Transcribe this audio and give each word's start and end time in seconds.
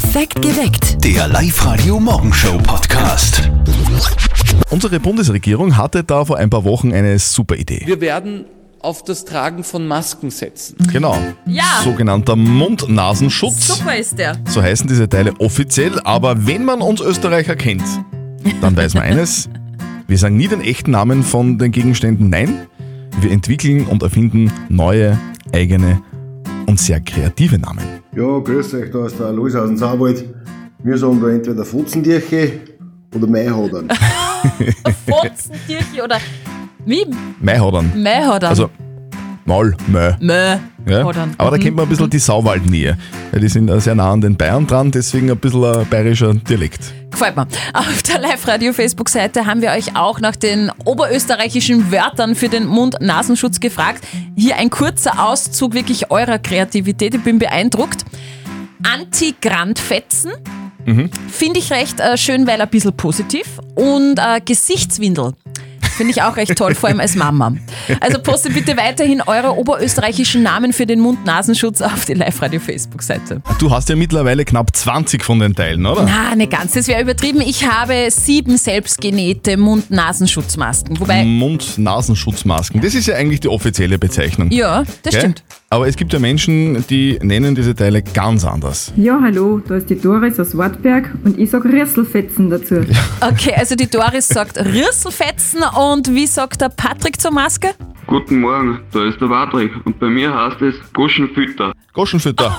Perfekt 0.00 0.40
geweckt. 0.42 1.04
Der 1.04 1.26
Live-Radio 1.26 1.98
Morgenshow 1.98 2.56
Podcast. 2.58 3.50
Unsere 4.70 5.00
Bundesregierung 5.00 5.76
hatte 5.76 6.04
da 6.04 6.24
vor 6.24 6.36
ein 6.36 6.50
paar 6.50 6.62
Wochen 6.62 6.92
eine 6.92 7.18
super 7.18 7.56
Idee. 7.56 7.82
Wir 7.84 8.00
werden 8.00 8.44
auf 8.78 9.02
das 9.02 9.24
Tragen 9.24 9.64
von 9.64 9.88
Masken 9.88 10.30
setzen. 10.30 10.76
Genau. 10.92 11.18
Ja. 11.46 11.80
Sogenannter 11.82 12.36
Mund-Nasenschutz. 12.36 13.78
Super 13.78 13.96
ist 13.96 14.16
der. 14.20 14.36
So 14.46 14.62
heißen 14.62 14.86
diese 14.86 15.08
Teile 15.08 15.32
offiziell, 15.40 15.98
aber 16.04 16.46
wenn 16.46 16.64
man 16.64 16.80
uns 16.80 17.00
Österreicher 17.00 17.56
kennt, 17.56 17.82
dann 18.60 18.76
weiß 18.76 18.94
man 18.94 19.02
eines. 19.02 19.48
Wir 20.06 20.16
sagen 20.16 20.36
nie 20.36 20.46
den 20.46 20.60
echten 20.60 20.92
Namen 20.92 21.24
von 21.24 21.58
den 21.58 21.72
Gegenständen, 21.72 22.30
nein. 22.30 22.68
Wir 23.20 23.32
entwickeln 23.32 23.84
und 23.88 24.04
erfinden 24.04 24.52
neue, 24.68 25.18
eigene 25.52 26.00
und 26.68 26.78
sehr 26.78 27.00
kreative 27.00 27.58
Namen. 27.58 27.82
Ja, 28.14 28.38
grüß 28.38 28.74
euch, 28.74 28.90
da 28.90 29.06
ist 29.06 29.18
der 29.18 29.32
Luis 29.32 29.54
aus 29.54 29.68
dem 29.68 29.78
Sauwald. 29.78 30.22
Wir 30.82 30.98
sagen 30.98 31.20
da 31.20 31.30
entweder 31.30 31.64
Futzendierche 31.64 32.60
oder 33.14 33.26
Maihodern. 33.26 33.88
Fotzentierchen 35.08 36.02
oder 36.04 36.18
wie? 36.84 37.06
Maihodern. 37.40 37.90
Mähodern. 37.96 38.50
Also 38.50 38.68
Maul, 39.46 39.74
Mö. 39.86 40.12
Mö. 40.20 40.58
Ja? 40.88 41.00
Aber 41.00 41.12
da 41.12 41.56
Mhm. 41.56 41.60
kennt 41.60 41.76
man 41.76 41.86
ein 41.86 41.88
bisschen 41.88 42.10
die 42.10 42.18
Sauwaldnähe. 42.18 42.96
Die 43.34 43.48
sind 43.48 43.68
äh, 43.68 43.80
sehr 43.80 43.94
nah 43.94 44.12
an 44.12 44.20
den 44.20 44.36
Bayern 44.36 44.66
dran, 44.66 44.90
deswegen 44.90 45.30
ein 45.30 45.36
bisschen 45.38 45.64
ein 45.64 45.86
bayerischer 45.88 46.34
Dialekt. 46.34 46.80
Gefällt 47.10 47.36
mir. 47.36 47.46
Auf 47.72 48.02
der 48.04 48.20
Live-Radio-Facebook-Seite 48.20 49.46
haben 49.46 49.60
wir 49.62 49.70
euch 49.70 49.96
auch 49.96 50.20
nach 50.20 50.36
den 50.36 50.70
oberösterreichischen 50.84 51.90
Wörtern 51.90 52.34
für 52.34 52.48
den 52.48 52.66
Mund-Nasenschutz 52.66 53.60
gefragt. 53.60 54.04
Hier 54.36 54.56
ein 54.56 54.70
kurzer 54.70 55.24
Auszug 55.26 55.74
wirklich 55.74 56.10
eurer 56.10 56.38
Kreativität. 56.38 57.14
Ich 57.14 57.22
bin 57.22 57.38
beeindruckt. 57.38 58.04
Anti-Grandfetzen. 58.84 60.32
Finde 61.30 61.58
ich 61.60 61.70
recht 61.70 62.00
äh, 62.00 62.16
schön, 62.16 62.46
weil 62.46 62.60
ein 62.62 62.68
bisschen 62.68 62.96
positiv. 62.96 63.58
Und 63.74 64.18
äh, 64.18 64.40
Gesichtswindel. 64.42 65.32
Finde 65.98 66.12
ich 66.12 66.22
auch 66.22 66.36
recht 66.36 66.54
toll, 66.56 66.76
vor 66.76 66.88
allem 66.88 67.00
als 67.00 67.16
Mama. 67.16 67.54
Also 67.98 68.20
postet 68.20 68.54
bitte 68.54 68.76
weiterhin 68.76 69.20
eure 69.20 69.56
oberösterreichischen 69.56 70.44
Namen 70.44 70.72
für 70.72 70.86
den 70.86 71.00
Mund-Nasenschutz 71.00 71.82
auf 71.82 72.04
die 72.04 72.14
Live-Radio-Facebook-Seite. 72.14 73.42
Du 73.58 73.72
hast 73.72 73.88
ja 73.88 73.96
mittlerweile 73.96 74.44
knapp 74.44 74.76
20 74.76 75.24
von 75.24 75.40
den 75.40 75.56
Teilen, 75.56 75.84
oder? 75.84 76.04
Na, 76.04 76.36
nicht 76.36 76.52
ganz. 76.52 76.74
Das 76.74 76.86
wäre 76.86 77.02
übertrieben. 77.02 77.40
Ich 77.40 77.66
habe 77.68 78.12
sieben 78.12 78.56
selbstgenähte 78.58 79.56
Mund-Nasenschutzmasken. 79.56 81.00
Wobei, 81.00 81.24
Mund-Nasenschutzmasken. 81.24 82.80
Das 82.80 82.94
ist 82.94 83.06
ja 83.06 83.16
eigentlich 83.16 83.40
die 83.40 83.48
offizielle 83.48 83.98
Bezeichnung. 83.98 84.52
ja, 84.52 84.84
das 85.02 85.12
Gell? 85.12 85.20
stimmt. 85.20 85.42
Aber 85.70 85.86
es 85.86 85.96
gibt 85.96 86.14
ja 86.14 86.18
Menschen, 86.18 86.82
die 86.88 87.18
nennen 87.20 87.54
diese 87.54 87.74
Teile 87.74 88.02
ganz 88.02 88.42
anders. 88.42 88.90
Ja, 88.96 89.20
hallo, 89.22 89.60
da 89.68 89.76
ist 89.76 89.90
die 89.90 90.00
Doris 90.00 90.40
aus 90.40 90.56
Wartberg 90.56 91.10
und 91.24 91.38
ich 91.38 91.50
sag 91.50 91.66
Rüsselfetzen 91.66 92.48
dazu. 92.48 92.76
Okay, 93.20 93.52
also 93.54 93.74
die 93.74 93.88
Doris 93.88 94.28
sagt 94.28 94.56
Rüsselfetzen 94.56 95.60
und 95.78 96.14
wie 96.14 96.26
sagt 96.26 96.62
der 96.62 96.70
Patrick 96.70 97.20
zur 97.20 97.32
Maske? 97.32 97.74
Guten 98.06 98.40
Morgen, 98.40 98.80
da 98.92 99.04
ist 99.06 99.20
der 99.20 99.26
Patrick 99.26 99.72
und 99.84 100.00
bei 100.00 100.06
mir 100.06 100.34
heißt 100.34 100.62
es 100.62 100.74
Goschenfütter. 100.94 101.72
Goschenfütter. 101.92 102.56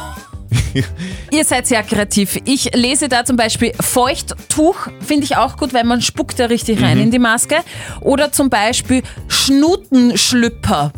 Ihr 1.32 1.46
seid 1.46 1.66
sehr 1.66 1.82
kreativ. 1.82 2.38
Ich 2.46 2.76
lese 2.76 3.10
da 3.10 3.26
zum 3.26 3.38
Beispiel 3.38 3.72
Feuchttuch, 3.80 4.88
finde 5.00 5.24
ich 5.24 5.36
auch 5.36 5.58
gut, 5.58 5.74
weil 5.74 5.84
man 5.84 6.04
spuckt 6.04 6.38
da 6.40 6.46
richtig 6.46 6.84
rein 6.84 7.00
in 7.00 7.10
die 7.10 7.20
Maske. 7.20 7.56
Oder 8.02 8.32
zum 8.32 8.52
Beispiel 8.52 9.02
Schnutenschlüpper. 9.28 10.92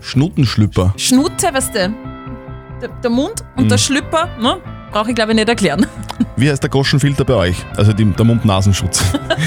Schnutenschlüpper. 0.00 0.94
Schnute, 0.96 1.52
weißt 1.52 1.74
du, 1.74 1.94
der, 2.80 2.88
der 3.02 3.10
Mund 3.10 3.44
und 3.56 3.70
der 3.70 3.78
Schlüpper, 3.78 4.28
ne? 4.40 4.56
Brauche 4.90 5.10
ich 5.10 5.14
glaube 5.14 5.30
ich 5.32 5.36
nicht 5.36 5.48
erklären. 5.48 5.86
Wie 6.36 6.50
heißt 6.50 6.62
der 6.62 6.70
Goschenfilter 6.70 7.24
bei 7.24 7.34
euch? 7.34 7.56
Also 7.76 7.92
die, 7.92 8.04
der 8.04 8.24
Mund-Nasenschutz. 8.24 9.04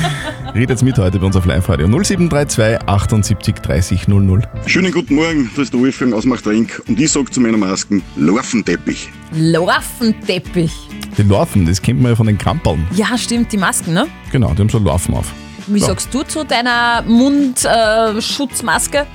Redet 0.56 0.82
mit 0.84 0.98
heute 0.98 1.20
bei 1.20 1.26
uns 1.26 1.36
auf 1.36 1.46
Live-Radio. 1.46 1.88
0732 1.88 2.88
78 2.88 3.56
30 3.56 4.08
00. 4.08 4.42
Schönen 4.68 4.92
guten 4.92 5.16
Morgen, 5.16 5.50
das 5.56 5.66
ist 5.66 5.74
der 5.74 5.80
Wolfgang 5.82 6.14
aus 6.14 6.26
Machtrink 6.26 6.82
und 6.88 7.00
ich 7.00 7.12
sag 7.12 7.34
zu 7.34 7.42
meiner 7.42 7.58
Masken 7.58 8.04
Larventeppich. 8.16 9.10
Larventeppich. 9.34 10.72
Die 11.18 11.24
Larven, 11.24 11.66
das 11.66 11.82
kennt 11.82 12.02
man 12.02 12.12
ja 12.12 12.16
von 12.16 12.28
den 12.28 12.38
Krampeln. 12.38 12.88
Ja, 12.96 13.18
stimmt, 13.18 13.52
die 13.52 13.58
Masken, 13.58 13.94
ne? 13.94 14.06
Genau, 14.32 14.54
die 14.54 14.62
haben 14.62 14.70
so 14.70 14.78
Larven 14.80 15.16
auf. 15.16 15.26
Wie 15.68 15.80
Ja. 15.80 15.88
sagst 15.88 16.14
du 16.14 16.24
zu 16.24 16.44
deiner 16.46 17.02
Mundschutzmaske? 17.08 18.18
Äh, 18.18 18.22
Schutzmaske? 18.22 19.08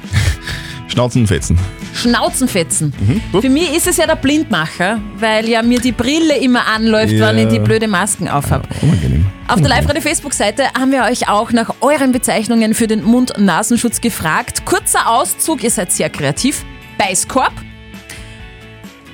Schnauzenfetzen. 0.98 1.56
Schnauzenfetzen. 1.94 2.92
gut. 3.30 3.42
Für 3.42 3.48
mich 3.48 3.72
ist 3.72 3.86
es 3.86 3.98
ja 3.98 4.06
der 4.08 4.16
Blindmacher, 4.16 5.00
weil 5.20 5.48
ja 5.48 5.62
mir 5.62 5.78
die 5.78 5.92
Brille 5.92 6.36
immer 6.38 6.66
anläuft, 6.66 7.12
Ja. 7.12 7.28
wenn 7.28 7.38
ich 7.38 7.46
die 7.46 7.60
blöde 7.60 7.86
Masken 7.86 8.26
aufhab. 8.28 8.66
Unangenehm. 8.82 9.24
Auf 9.46 9.60
der 9.60 9.68
Live-Radio-Facebook-Seite 9.68 10.64
haben 10.76 10.90
wir 10.90 11.04
euch 11.04 11.28
auch 11.28 11.52
nach 11.52 11.72
euren 11.82 12.10
Bezeichnungen 12.10 12.74
für 12.74 12.88
den 12.88 13.04
Mund-Nasenschutz 13.04 14.00
gefragt. 14.00 14.64
Kurzer 14.64 15.08
Auszug, 15.08 15.62
ihr 15.62 15.70
seid 15.70 15.92
sehr 15.92 16.10
kreativ. 16.10 16.64
Beißkorb, 16.98 17.52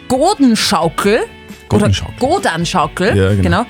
Godenschaukel, 0.08 1.20
Godenschaukel. 1.68 2.14
oder 2.18 2.34
Godanschaukel, 2.36 3.08
Ja, 3.16 3.28
genau. 3.34 3.42
genau. 3.42 3.66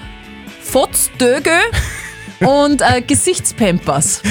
Fotzdögel 0.62 1.52
und 2.40 2.82
äh, 2.82 3.00
Gesichtspampers. 3.02 4.22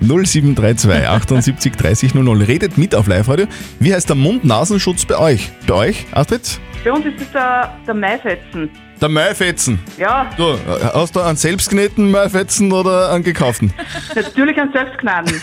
0732 0.00 1.08
78 1.08 1.72
30 1.76 2.14
00. 2.14 2.42
Redet 2.42 2.78
mit 2.78 2.94
auf 2.94 3.06
Live-Radio. 3.06 3.46
Wie 3.78 3.94
heißt 3.94 4.08
der 4.08 4.16
Mund-Nasenschutz 4.16 5.04
bei 5.04 5.18
euch? 5.18 5.50
Bei 5.66 5.74
euch, 5.74 6.06
Astrid? 6.12 6.60
Bei 6.84 6.92
uns 6.92 7.04
ist 7.06 7.20
es 7.20 7.30
der, 7.32 7.74
der 7.86 7.94
Maifetzen. 7.94 8.70
Der 9.00 9.08
Maifetzen. 9.08 9.78
Ja, 9.98 10.30
Du, 10.36 10.52
äh, 10.52 10.56
hast 10.94 11.16
du 11.16 11.20
einen 11.20 11.36
selbstgenähten 11.36 12.10
Maifetzen 12.10 12.70
oder 12.72 13.12
einen 13.12 13.24
gekauften? 13.24 13.72
natürlich 14.14 14.58
ein 14.60 14.70
Selbstknaden. 14.72 15.40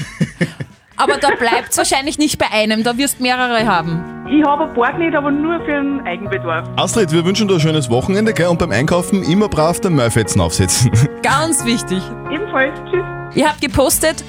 Aber 0.96 1.18
da 1.18 1.30
bleibt 1.30 1.72
es 1.72 1.78
wahrscheinlich 1.78 2.18
nicht 2.18 2.38
bei 2.40 2.52
einem, 2.52 2.84
da 2.84 2.97
wirst 2.97 3.19
mehrere 3.22 3.68
haben. 3.68 4.17
Ich 4.30 4.44
habe 4.44 4.66
ein 4.66 4.74
paar 4.74 4.98
nicht, 4.98 5.16
aber 5.16 5.32
nur 5.32 5.58
für 5.62 5.72
den 5.72 6.02
Eigenbedarf. 6.06 6.68
Astrid, 6.76 7.14
wir 7.14 7.24
wünschen 7.24 7.48
dir 7.48 7.54
ein 7.56 7.60
schönes 7.62 7.90
Wochenende 7.90 8.34
gell? 8.34 8.48
und 8.48 8.60
beim 8.60 8.72
Einkaufen 8.72 9.24
immer 9.24 9.48
brav 9.48 9.80
den 9.80 9.96
Maifetzen 9.96 10.42
aufsetzen. 10.42 10.92
Ganz 11.24 11.64
wichtig. 11.64 12.02
Ebenfalls, 12.30 12.78
tschüss. 12.92 13.04
Ihr 13.36 13.48
habt 13.48 13.62
gepostet 13.62 14.26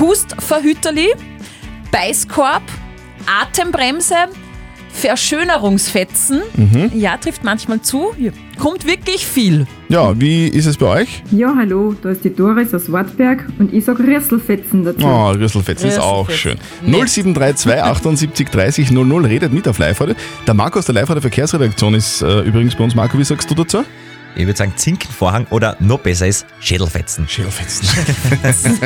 Hustverhüterli, 0.00 1.08
Beißkorb, 1.90 2.62
Atembremse, 3.42 4.14
Verschönerungsfetzen. 4.90 6.42
Ja, 6.94 7.16
trifft 7.18 7.44
manchmal 7.44 7.82
zu. 7.82 8.14
Kommt 8.62 8.86
wirklich 8.86 9.26
viel. 9.26 9.66
Ja, 9.88 10.18
wie 10.20 10.46
ist 10.46 10.66
es 10.66 10.76
bei 10.76 10.86
euch? 10.86 11.24
Ja, 11.32 11.52
hallo, 11.56 11.96
da 12.00 12.10
ist 12.10 12.22
die 12.22 12.32
Doris 12.32 12.72
aus 12.72 12.92
Wartberg 12.92 13.44
und 13.58 13.74
ich 13.74 13.84
sag 13.84 13.98
Rüsselfetzen 13.98 14.84
dazu. 14.84 15.04
Oh, 15.04 15.30
Rüsselfetzen 15.32 15.88
ist 15.88 15.98
auch 15.98 16.30
schön. 16.30 16.58
Rüsselfetzen. 16.86 17.34
0732 17.34 17.82
78 17.82 18.48
30 18.50 18.90
00. 18.92 19.26
Redet 19.26 19.52
mit 19.52 19.66
auf 19.66 19.78
Live-Radio. 19.78 20.14
Der 20.46 20.54
Marco 20.54 20.78
aus 20.78 20.86
der 20.86 20.94
Live-Radio 20.94 21.20
Verkehrsredaktion 21.20 21.94
ist 21.94 22.22
äh, 22.22 22.42
übrigens 22.42 22.76
bei 22.76 22.84
uns. 22.84 22.94
Marco, 22.94 23.18
wie 23.18 23.24
sagst 23.24 23.50
du 23.50 23.56
dazu? 23.56 23.82
Ich 24.36 24.46
würde 24.46 24.56
sagen 24.56 24.74
Zinkenvorhang 24.76 25.48
oder 25.50 25.76
noch 25.80 25.98
besser 25.98 26.28
ist 26.28 26.46
Schädelfetzen. 26.60 27.26
Schädelfetzen. 27.26 27.88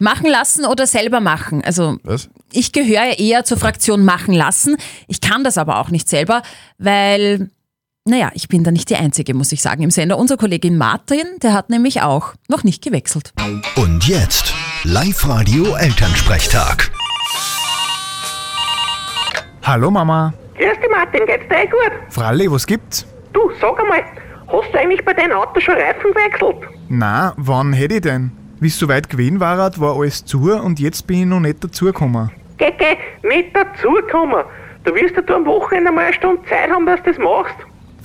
Machen 0.00 0.30
lassen 0.30 0.64
oder 0.64 0.86
selber 0.86 1.20
machen. 1.20 1.62
Also 1.62 1.98
Was? 2.04 2.30
ich 2.50 2.72
gehöre 2.72 3.10
ja 3.10 3.18
eher 3.18 3.44
zur 3.44 3.58
Fraktion 3.58 4.06
machen 4.06 4.32
lassen. 4.32 4.78
Ich 5.06 5.20
kann 5.20 5.44
das 5.44 5.58
aber 5.58 5.78
auch 5.78 5.90
nicht 5.90 6.08
selber, 6.08 6.42
weil, 6.78 7.50
naja, 8.06 8.30
ich 8.34 8.48
bin 8.48 8.64
da 8.64 8.70
nicht 8.70 8.88
die 8.88 8.96
Einzige, 8.96 9.34
muss 9.34 9.52
ich 9.52 9.60
sagen, 9.60 9.82
im 9.82 9.90
Sender. 9.90 10.18
Unser 10.18 10.36
Kollegin 10.36 10.78
Martin, 10.78 11.24
der 11.42 11.52
hat 11.52 11.68
nämlich 11.68 12.00
auch 12.00 12.32
noch 12.48 12.64
nicht 12.64 12.82
gewechselt. 12.82 13.32
Und 13.76 14.08
jetzt 14.08 14.54
Live-Radio 14.84 15.74
Elternsprechtag. 15.76 16.90
Hallo 19.62 19.90
Mama. 19.90 20.32
Grüß 20.56 20.78
dich, 20.78 20.90
Martin, 20.90 21.26
geht's 21.26 21.46
dir 21.48 21.62
eh 21.62 21.66
gut? 21.66 21.92
Fralli, 22.08 22.50
was 22.50 22.66
gibt's? 22.66 23.06
Du, 23.34 23.50
sag 23.60 23.78
einmal, 23.78 24.02
hast 24.48 24.72
du 24.72 24.78
eigentlich 24.78 25.04
bei 25.04 25.12
deinem 25.12 25.32
Auto 25.32 25.60
schon 25.60 25.74
Reifen 25.74 26.10
gewechselt? 26.12 26.56
Na, 26.88 27.34
wann 27.36 27.74
hätte 27.74 27.96
ich 27.96 28.00
denn? 28.00 28.32
Wie 28.60 28.68
es 28.68 28.78
so 28.78 28.88
weit 28.88 29.10
gewesen 29.10 29.40
war, 29.40 29.58
war 29.58 29.96
alles 29.96 30.24
zu 30.24 30.52
und 30.52 30.80
jetzt 30.80 31.06
bin 31.06 31.20
ich 31.20 31.26
noch 31.26 31.40
nicht 31.40 31.62
dazugekommen. 31.62 32.30
Geh, 32.56 32.72
geh, 32.78 33.28
nicht 33.28 33.54
dazukommen. 33.54 34.44
Du 34.84 34.94
wirst 34.94 35.14
ja 35.14 35.22
du 35.22 35.34
am 35.34 35.44
Wochenende 35.44 35.92
mal 35.92 36.06
eine 36.06 36.14
Stunde 36.14 36.42
Zeit 36.48 36.70
haben, 36.70 36.86
dass 36.86 37.02
du 37.02 37.10
das 37.10 37.18
machst. 37.18 37.54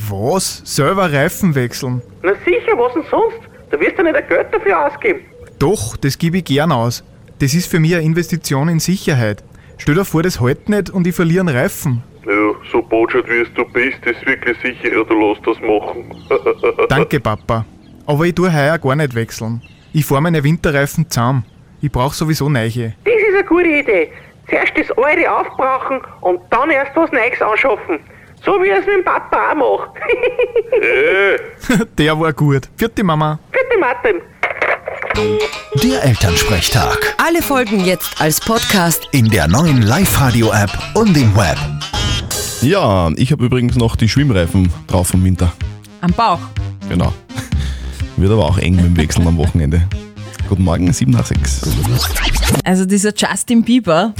Was? 0.10 0.62
Selber 0.66 1.12
Reifen 1.12 1.56
wechseln? 1.56 2.02
Na 2.24 2.34
sicher, 2.46 2.78
was 2.78 2.94
denn 2.94 3.04
sonst? 3.10 3.40
Du 3.72 3.80
wirst 3.80 3.98
ja 3.98 4.04
nicht 4.04 4.16
ein 4.16 4.28
Geld 4.28 4.48
dafür 4.54 4.88
ausgeben. 4.88 5.22
Doch, 5.60 5.98
das 5.98 6.18
gebe 6.18 6.38
ich 6.38 6.46
gern 6.46 6.72
aus. 6.72 7.04
Das 7.40 7.54
ist 7.54 7.70
für 7.70 7.80
mich 7.80 7.96
eine 7.96 8.04
Investition 8.04 8.70
in 8.70 8.80
Sicherheit. 8.80 9.44
Stell 9.78 9.96
dir 9.96 10.06
vor, 10.06 10.24
das 10.24 10.40
hält 10.40 10.70
nicht 10.70 10.90
und 10.90 11.08
ich 11.08 11.16
verliere 11.16 11.42
einen 11.42 11.56
Reifen. 11.56 12.04
Ja, 12.26 12.32
so 12.72 12.82
botschert 12.82 13.28
wie 13.30 13.42
es 13.42 13.54
du 13.54 13.66
bist, 13.66 13.98
ist 14.06 14.26
wirklich 14.26 14.58
sicherer, 14.62 15.06
du 15.06 15.14
lässt 15.14 15.46
das 15.46 15.58
machen. 15.60 16.14
Danke, 16.90 17.20
Papa. 17.20 17.66
Aber 18.06 18.26
ich 18.26 18.36
tue 18.36 18.52
heuer 18.54 18.78
gar 18.78 18.96
nicht 18.96 19.16
wechseln. 19.16 19.62
Ich 19.94 20.06
fahr 20.06 20.22
meine 20.22 20.44
Winterreifen 20.44 21.10
zusammen. 21.10 21.46
Ich 21.82 21.92
brauch 21.92 22.14
sowieso 22.14 22.50
neue. 22.50 22.94
Das 23.04 23.14
ist 23.14 23.34
eine 23.34 23.44
gute 23.44 23.68
Idee. 23.68 24.12
Zuerst 24.50 24.74
das 24.78 24.92
alte 24.98 25.32
aufbrauchen 25.32 26.02
und 26.22 26.40
dann 26.50 26.70
erst 26.70 26.96
was 26.96 27.12
Neues 27.12 27.42
anschaffen. 27.42 28.00
So 28.46 28.52
wie 28.62 28.68
ich 28.68 28.74
es 28.74 28.86
mit 28.86 28.98
dem 28.98 29.04
Papa 29.04 29.52
auch 29.52 29.56
mache. 29.56 29.90
Der 31.98 32.20
war 32.20 32.32
gut. 32.32 32.70
Vierte 32.78 33.04
Mama. 33.04 33.40
Bitte, 33.52 33.80
Martin. 33.80 34.22
Der 35.82 36.04
Elternsprechtag. 36.04 37.16
Alle 37.18 37.42
Folgen 37.42 37.84
jetzt 37.84 38.22
als 38.22 38.40
Podcast. 38.40 39.08
In 39.12 39.30
der 39.30 39.48
neuen 39.48 39.82
Live-Radio-App 39.82 40.70
und 40.94 41.18
im 41.18 41.36
Web. 41.36 41.58
Ja, 42.62 43.10
ich 43.16 43.32
habe 43.32 43.46
übrigens 43.46 43.78
noch 43.78 43.96
die 43.96 44.08
Schwimmreifen 44.10 44.72
drauf 44.88 45.08
vom 45.08 45.24
Winter. 45.24 45.52
Am 46.02 46.12
Bauch. 46.12 46.40
Genau. 46.88 47.14
Wird 48.18 48.32
aber 48.32 48.46
auch 48.46 48.60
eng 48.60 48.76
mit 48.76 48.86
dem 48.86 48.98
Wechseln 48.98 49.28
am 49.28 49.38
Wochenende. 49.38 49.82
Guten 50.48 50.64
Morgen, 50.64 50.94
7 50.94 51.12
nach 51.12 51.26
6. 51.26 51.62
Also 52.64 52.86
dieser 52.86 53.12
Justin 53.16 53.64
Bieber, 53.64 54.14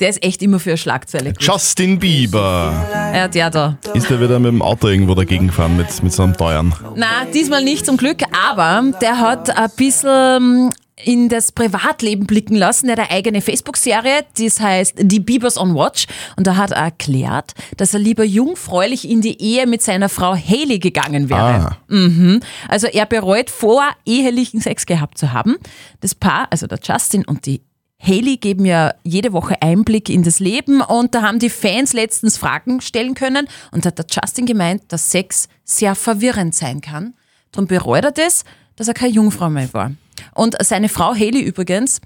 der 0.00 0.08
ist 0.08 0.22
echt 0.22 0.42
immer 0.42 0.58
für 0.58 0.76
Schlagzeile 0.76 1.32
gut. 1.32 1.42
Justin 1.42 1.98
Bieber. 1.98 2.86
Ja, 3.14 3.28
der 3.28 3.50
da. 3.50 3.78
Ist 3.94 4.10
der 4.10 4.20
wieder 4.20 4.38
mit 4.38 4.52
dem 4.52 4.62
Auto 4.62 4.88
irgendwo 4.88 5.14
dagegen 5.14 5.48
gefahren 5.48 5.76
mit, 5.76 6.02
mit 6.02 6.12
so 6.12 6.22
einem 6.22 6.36
teuren? 6.36 6.74
Na, 6.96 7.24
diesmal 7.32 7.62
nicht 7.62 7.86
zum 7.86 7.96
Glück, 7.96 8.22
aber 8.32 8.92
der 9.00 9.18
hat 9.18 9.56
ein 9.56 9.70
bisschen 9.76 10.70
in 11.04 11.28
das 11.28 11.52
Privatleben 11.52 12.26
blicken 12.26 12.56
lassen. 12.56 12.88
Er 12.88 12.92
hat 12.92 13.00
eine 13.00 13.10
eigene 13.10 13.42
Facebook-Serie, 13.42 14.24
das 14.38 14.60
heißt 14.60 14.94
Die 14.98 15.20
Biebers 15.20 15.58
on 15.58 15.74
Watch. 15.74 16.06
Und 16.36 16.46
da 16.46 16.56
hat 16.56 16.70
er 16.70 16.84
erklärt, 16.84 17.52
dass 17.76 17.92
er 17.92 18.00
lieber 18.00 18.24
jungfräulich 18.24 19.08
in 19.08 19.20
die 19.20 19.40
Ehe 19.40 19.66
mit 19.66 19.82
seiner 19.82 20.08
Frau 20.08 20.34
Haley 20.34 20.78
gegangen 20.78 21.28
wäre. 21.28 21.40
Ah. 21.40 21.76
Mhm. 21.88 22.40
Also 22.68 22.86
er 22.86 23.06
bereut 23.06 23.50
vor, 23.50 23.82
ehelichen 24.06 24.60
Sex 24.60 24.86
gehabt 24.86 25.18
zu 25.18 25.32
haben. 25.32 25.56
Das 26.00 26.14
Paar, 26.14 26.48
also 26.50 26.66
der 26.66 26.78
Justin 26.82 27.24
und 27.26 27.44
die 27.46 27.60
Haley 28.00 28.36
geben 28.36 28.66
ja 28.66 28.94
jede 29.02 29.32
Woche 29.32 29.60
Einblick 29.62 30.08
in 30.08 30.22
das 30.22 30.38
Leben 30.38 30.80
und 30.80 31.14
da 31.14 31.22
haben 31.22 31.38
die 31.38 31.50
Fans 31.50 31.92
letztens 31.92 32.36
Fragen 32.36 32.80
stellen 32.80 33.14
können 33.14 33.48
und 33.72 33.84
da 33.84 33.88
hat 33.88 33.98
der 33.98 34.06
Justin 34.10 34.46
gemeint, 34.46 34.82
dass 34.88 35.10
Sex 35.10 35.48
sehr 35.64 35.94
verwirrend 35.94 36.54
sein 36.54 36.80
kann. 36.80 37.14
Darum 37.52 37.66
bereut 37.66 38.04
er 38.04 38.12
das, 38.12 38.44
dass 38.76 38.88
er 38.88 38.94
keine 38.94 39.12
Jungfrau 39.12 39.48
mehr 39.48 39.72
war. 39.72 39.92
Und 40.34 40.56
seine 40.62 40.88
Frau 40.88 41.14
Haley 41.14 41.40
übrigens, 41.40 42.00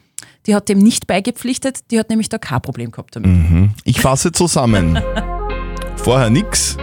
die 0.46 0.54
hat 0.54 0.68
dem 0.68 0.78
nicht 0.78 1.06
beigepflichtet, 1.06 1.80
die 1.90 1.98
hat 1.98 2.08
nämlich 2.08 2.28
da 2.28 2.38
kein 2.38 2.62
Problem 2.62 2.92
gehabt 2.92 3.16
damit. 3.16 3.30
Mhm. 3.30 3.70
Ich 3.84 4.00
fasse 4.00 4.32
zusammen. 4.32 4.98
Vorher 5.96 6.30
nix, 6.30 6.76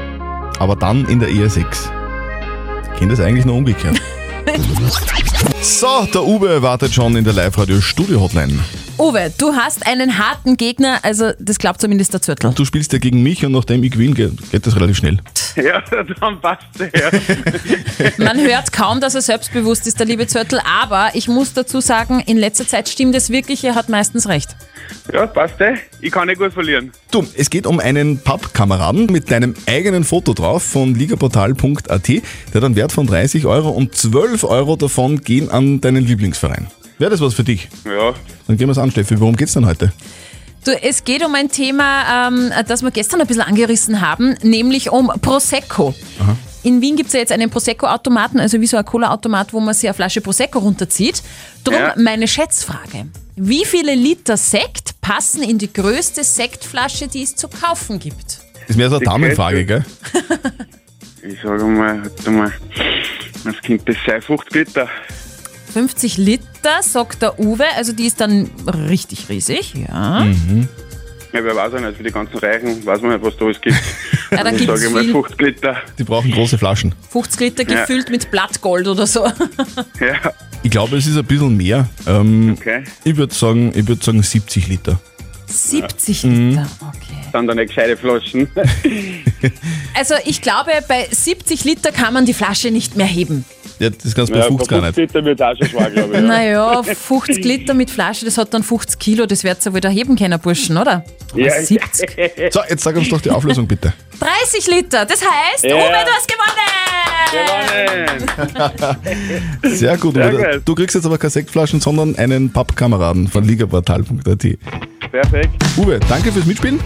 aber 0.60 0.76
dann 0.76 1.06
in 1.06 1.20
der 1.20 1.30
Ehe 1.30 1.50
Sex. 1.50 1.90
Ich 2.94 3.00
kenne 3.00 3.12
das 3.12 3.20
eigentlich 3.20 3.46
nur 3.46 3.56
umgekehrt. 3.56 4.00
So, 5.62 6.08
der 6.12 6.24
Uwe 6.24 6.62
wartet 6.62 6.94
schon 6.94 7.16
in 7.16 7.24
der 7.24 7.34
Live-Radio-Studio-Hotline. 7.34 8.60
Uwe, 9.00 9.32
du 9.38 9.54
hast 9.54 9.86
einen 9.86 10.18
harten 10.18 10.58
Gegner, 10.58 11.00
also 11.04 11.32
das 11.38 11.60
glaubt 11.60 11.80
zumindest 11.80 12.14
der 12.14 12.22
Zürtel. 12.24 12.52
Du 12.56 12.66
spielst 12.66 12.94
ja 12.94 13.00
gegen 13.00 13.22
mich 13.22 13.46
und 13.46 13.52
nachdem 13.52 13.84
ich 13.84 13.92
gewinne, 13.92 14.16
geht, 14.16 14.52
geht 14.52 14.66
das 14.66 14.76
relativ 14.76 14.98
schnell. 14.98 15.20
ja, 15.56 15.82
dann 16.20 16.42
passt 16.42 16.66
der. 16.80 17.12
Man 18.18 18.40
hört 18.40 18.72
kaum, 18.72 19.00
dass 19.00 19.14
er 19.14 19.22
selbstbewusst 19.22 19.86
ist, 19.86 20.00
der 20.00 20.08
liebe 20.08 20.26
Zürtel, 20.26 20.60
aber 20.66 21.12
ich 21.14 21.28
muss 21.28 21.54
dazu 21.54 21.80
sagen, 21.80 22.22
in 22.22 22.38
letzter 22.38 22.68
Zeit 22.68 22.90
stimmt 22.90 23.14
es 23.14 23.30
wirklich, 23.30 23.64
er 23.64 23.76
hat 23.76 23.88
meistens 23.88 24.28
recht. 24.28 24.56
Ja, 25.14 25.28
passt 25.28 25.60
der. 25.60 25.78
Ich 26.02 26.12
kann 26.12 26.28
nicht 26.28 26.40
gut 26.40 26.54
verlieren. 26.54 26.92
Du, 27.12 27.26
es 27.36 27.52
geht 27.52 27.68
um 27.68 27.80
einen 27.80 28.20
Pappkameraden 28.20 29.08
mit 29.08 29.30
deinem 29.30 29.54
eigenen 29.68 30.06
Foto 30.06 30.34
drauf 30.34 30.64
von 30.64 30.96
ligaportal.at. 30.96 32.08
Der 32.08 32.22
hat 32.56 32.64
einen 32.64 32.76
Wert 32.76 32.92
von 32.92 33.06
30 33.06 33.46
Euro 33.46 33.70
und 33.70 33.96
12 33.96 34.44
Euro 34.44 34.76
davon 34.76 35.22
gehen 35.22 35.52
an 35.52 35.82
deinen 35.82 36.06
Lieblingsverein. 36.06 36.68
Wäre 37.00 37.12
das 37.12 37.22
was 37.22 37.34
für 37.34 37.44
dich? 37.44 37.68
Ja, 37.86 38.14
Dann 38.48 38.58
gehen 38.58 38.68
wir 38.68 38.72
es 38.72 38.78
an, 38.78 38.90
Steffi. 38.92 39.20
Worum 39.20 39.36
geht's 39.36 39.54
denn 39.54 39.66
heute? 39.66 39.92
Du, 40.66 40.72
es 40.72 41.04
geht 41.04 41.24
um 41.24 41.34
ein 41.36 41.50
Thema, 41.50 42.28
ähm, 42.28 42.52
das 42.68 42.82
wir 42.82 42.92
gestern 42.92 43.22
ein 43.22 43.28
bisschen 43.28 43.44
angerissen 43.44 44.02
haben, 44.02 44.36
nämlich 44.42 44.90
um 44.92 45.08
Prosecco. 45.22 45.94
In 46.64 46.82
Wien 46.82 46.96
gibt 46.98 47.08
es 47.08 47.14
ja 47.14 47.20
jetzt 47.20 47.32
einen 47.32 47.50
Prosecco-Automaten, 47.50 48.40
also 48.40 48.60
wie 48.60 48.68
so 48.68 48.76
ein 48.78 48.84
Cola-Automat, 48.84 49.54
wo 49.54 49.60
man 49.60 49.74
sich 49.74 49.88
eine 49.88 49.94
Flasche 49.94 50.20
Prosecco 50.22 50.60
runterzieht. 50.60 51.22
Drum 51.64 51.76
Ja. 51.76 51.94
meine 51.96 52.28
Schätzfrage. 52.28 53.06
Wie 53.36 53.64
viele 53.64 53.94
Liter 53.96 54.36
Sekt 54.36 55.00
passen 55.00 55.44
in 55.44 55.58
die 55.60 55.72
größte 55.72 56.24
Sektflasche, 56.24 57.08
die 57.08 57.22
es 57.24 57.36
zu 57.36 57.48
kaufen 57.48 58.00
gibt? 58.00 58.40
Ist 58.68 58.76
mehr 58.76 58.90
so 58.90 58.96
eine 58.96 59.02
Die 59.02 59.06
Damenfrage, 59.06 59.66
gell? 59.66 59.86
ich 61.22 61.40
sage 61.42 61.64
mal, 61.64 62.02
warte 62.04 62.32
mal, 62.32 62.52
was 63.44 63.56
könnte 63.62 63.94
das 63.94 63.98
sein? 64.06 64.22
50 64.22 64.54
Liter. 64.56 64.90
50 65.74 66.18
Liter, 66.18 66.82
sagt 66.82 67.22
der 67.22 67.40
Uwe, 67.40 67.66
also 67.76 67.94
die 67.94 68.06
ist 68.08 68.20
dann 68.22 68.50
richtig 68.90 69.30
riesig, 69.30 69.74
ja. 69.88 70.22
Mhm. 70.26 70.68
Ja, 71.34 71.44
wer 71.44 71.56
weiß 71.56 71.74
auch 71.74 71.80
nicht, 71.82 71.98
für 71.98 72.04
die 72.04 72.12
ganzen 72.12 72.38
Reichen 72.38 72.86
weiß 72.86 73.02
man 73.02 73.12
nicht, 73.12 73.24
was 73.24 73.36
da 73.38 73.46
alles 73.46 73.60
gibt. 73.62 73.76
Ja, 74.32 74.44
da 74.44 74.52
ich 74.52 74.58
gibt's 74.58 74.82
sage 74.82 74.94
mal 74.94 75.04
viel. 75.04 75.12
50 75.14 75.42
Liter. 75.42 75.78
Die 75.98 76.04
brauchen 76.04 76.32
große 76.32 76.58
Flaschen. 76.58 76.94
50 77.12 77.40
Liter 77.40 77.64
Ja. 77.70 77.82
gefüllt 77.82 78.10
mit 78.10 78.30
Blattgold 78.32 78.88
oder 78.88 79.08
so. 79.08 79.26
Ja, 80.02 80.34
Ich 80.64 80.72
glaube, 80.72 80.98
es 80.98 81.06
ist 81.08 81.18
ein 81.18 81.24
bisschen 81.26 81.56
mehr. 81.56 81.88
Ähm, 82.08 82.56
okay. 82.58 82.84
Ich 83.06 83.16
würde 83.16 83.34
sagen, 83.34 83.72
ich 83.76 83.88
würd 83.88 84.04
sagen 84.04 84.22
70 84.24 84.68
Liter. 84.68 85.00
70 85.48 86.24
Mhm. 86.26 86.50
Liter, 86.50 86.68
okay. 86.82 87.28
Dann 87.32 87.48
da 87.48 87.56
nicht 87.56 87.68
gescheite 87.70 87.96
Flaschen. 87.98 88.50
Also 89.94 90.14
ich 90.26 90.42
glaube, 90.42 90.72
bei 90.88 91.08
70 91.10 91.64
Liter 91.64 91.92
kann 91.92 92.14
man 92.14 92.26
die 92.26 92.34
Flasche 92.34 92.70
nicht 92.72 92.96
mehr 92.98 93.06
heben. 93.08 93.46
Ja, 93.80 93.90
das 93.92 94.16
kannst 94.16 94.30
du 94.30 94.34
bei 94.34 94.40
Ja, 94.40 94.48
50 94.48 94.68
gar 94.70 94.82
50 94.82 94.98
nicht. 94.98 95.14
Liter 95.14 95.26
wird 95.26 95.42
auch 95.42 95.56
schon 95.58 95.68
schwer, 95.68 95.90
glaube 95.92 96.14
ich. 96.14 96.20
Ja. 96.20 96.22
Naja, 96.28 96.84
50 96.84 97.44
Liter 97.46 97.74
mit 97.74 97.90
Flasche, 97.90 98.26
das 98.26 98.38
hat 98.38 98.54
dann 98.54 98.64
50 98.64 98.98
Kilo, 99.00 99.26
das 99.26 99.44
wird 99.44 99.64
ja 99.64 99.74
wohl 99.74 99.82
da 99.82 99.90
heben 99.90 100.16
können, 100.16 100.40
Burschen, 100.40 100.78
oder? 100.78 101.04
Ja, 101.36 101.52
70. 101.62 102.10
So, 102.52 102.62
jetzt 102.70 102.84
sag 102.84 102.96
uns 102.96 103.10
doch 103.10 103.22
die 103.22 103.30
Auflösung 103.30 103.68
bitte. 103.68 103.94
30 104.20 104.68
Liter, 104.68 105.06
das 105.06 105.22
heißt, 105.22 105.64
Ja. 105.66 105.76
Uwe, 105.76 105.82
du 106.06 106.12
hast 106.12 106.28
gewonnen! 106.28 106.48
Gewonnen. 109.62 109.76
Sehr 109.76 109.98
gut, 109.98 110.16
Sehr. 110.16 110.60
Du 110.60 110.76
kriegst 110.76 110.96
jetzt 110.96 111.06
aber 111.06 111.18
keine 111.18 111.32
Sektflaschen, 111.32 111.80
sondern 111.82 112.16
einen 112.18 112.52
Pappkameraden 112.52 113.28
von 113.28 113.44
ligaportal.at. 113.44 114.46
Perfekt, 115.12 115.64
Uwe, 115.78 116.00
danke 116.10 116.32
fürs 116.32 116.46
Mitspielen 116.46 116.80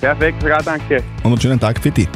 perfekt, 0.00 0.42
ja, 0.42 0.60
danke. 0.60 0.96
und 1.22 1.26
einen 1.32 1.40
schönen 1.40 1.60
Tag 1.60 1.78
für 1.80 1.90
dich. 1.92 2.08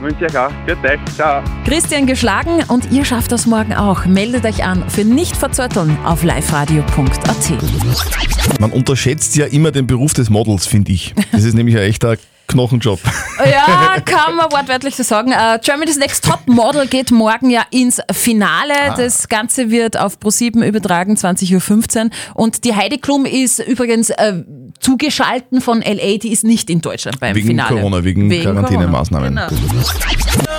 Wünsche 0.00 0.26
ich 0.26 0.38
auch. 0.38 0.50
Gut, 0.66 0.78
euch. 0.82 0.98
ciao. 1.14 1.42
Christian 1.66 2.06
geschlagen 2.06 2.62
und 2.68 2.90
ihr 2.90 3.04
schafft 3.04 3.32
das 3.32 3.44
morgen 3.44 3.74
auch. 3.74 4.06
Meldet 4.06 4.46
euch 4.46 4.64
an 4.64 4.88
für 4.88 5.04
nicht 5.04 5.36
verzötteln 5.36 5.98
auf 6.04 6.22
liveradio.at. 6.22 8.60
Man 8.60 8.72
unterschätzt 8.72 9.36
ja 9.36 9.44
immer 9.44 9.72
den 9.72 9.86
Beruf 9.86 10.14
des 10.14 10.30
Models, 10.30 10.66
finde 10.66 10.92
ich. 10.92 11.14
Das 11.32 11.44
ist 11.44 11.54
nämlich 11.54 11.76
ein 11.76 11.82
echter 11.82 12.16
Knochenjob. 12.50 13.00
Ja, 13.40 13.96
kann 14.04 14.36
man 14.36 14.52
wortwörtlich 14.52 14.96
so 14.96 15.02
sagen. 15.02 15.32
Äh, 15.32 15.58
Germany's 15.62 15.96
Next 15.96 16.24
Top 16.24 16.40
Model 16.46 16.86
geht 16.86 17.10
morgen 17.10 17.48
ja 17.48 17.62
ins 17.70 18.00
Finale. 18.12 18.74
Ah. 18.90 18.96
Das 18.96 19.28
Ganze 19.30 19.70
wird 19.70 19.98
auf 19.98 20.18
Pro7 20.18 20.62
übertragen, 20.62 21.14
20.15 21.14 22.04
Uhr. 22.04 22.10
Und 22.34 22.64
die 22.64 22.74
Heidi 22.74 22.98
Klum 22.98 23.24
ist 23.24 23.58
übrigens 23.60 24.10
äh, 24.10 24.44
zugeschalten 24.78 25.62
von 25.62 25.80
LA, 25.80 26.18
die 26.18 26.32
ist 26.32 26.44
nicht 26.44 26.68
in 26.68 26.82
Deutschland 26.82 27.18
beim 27.18 27.34
Wegen 27.34 27.46
Finale. 27.48 27.76
Corona, 27.76 28.04
wegen, 28.04 28.28
Quarantänemaßnahmen. 28.28 29.36
Corona. 29.36 29.48
Genau. 29.48 30.50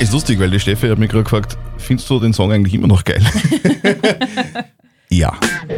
Ist 0.00 0.12
lustig, 0.12 0.38
weil 0.38 0.50
die 0.50 0.60
Steffi 0.60 0.88
hat 0.88 0.98
mich 0.98 1.10
gerade 1.10 1.24
gefragt, 1.24 1.56
findest 1.76 2.08
du 2.10 2.20
den 2.20 2.32
Song 2.32 2.52
eigentlich 2.52 2.74
immer 2.74 2.86
noch 2.88 3.04
geil? 3.04 3.20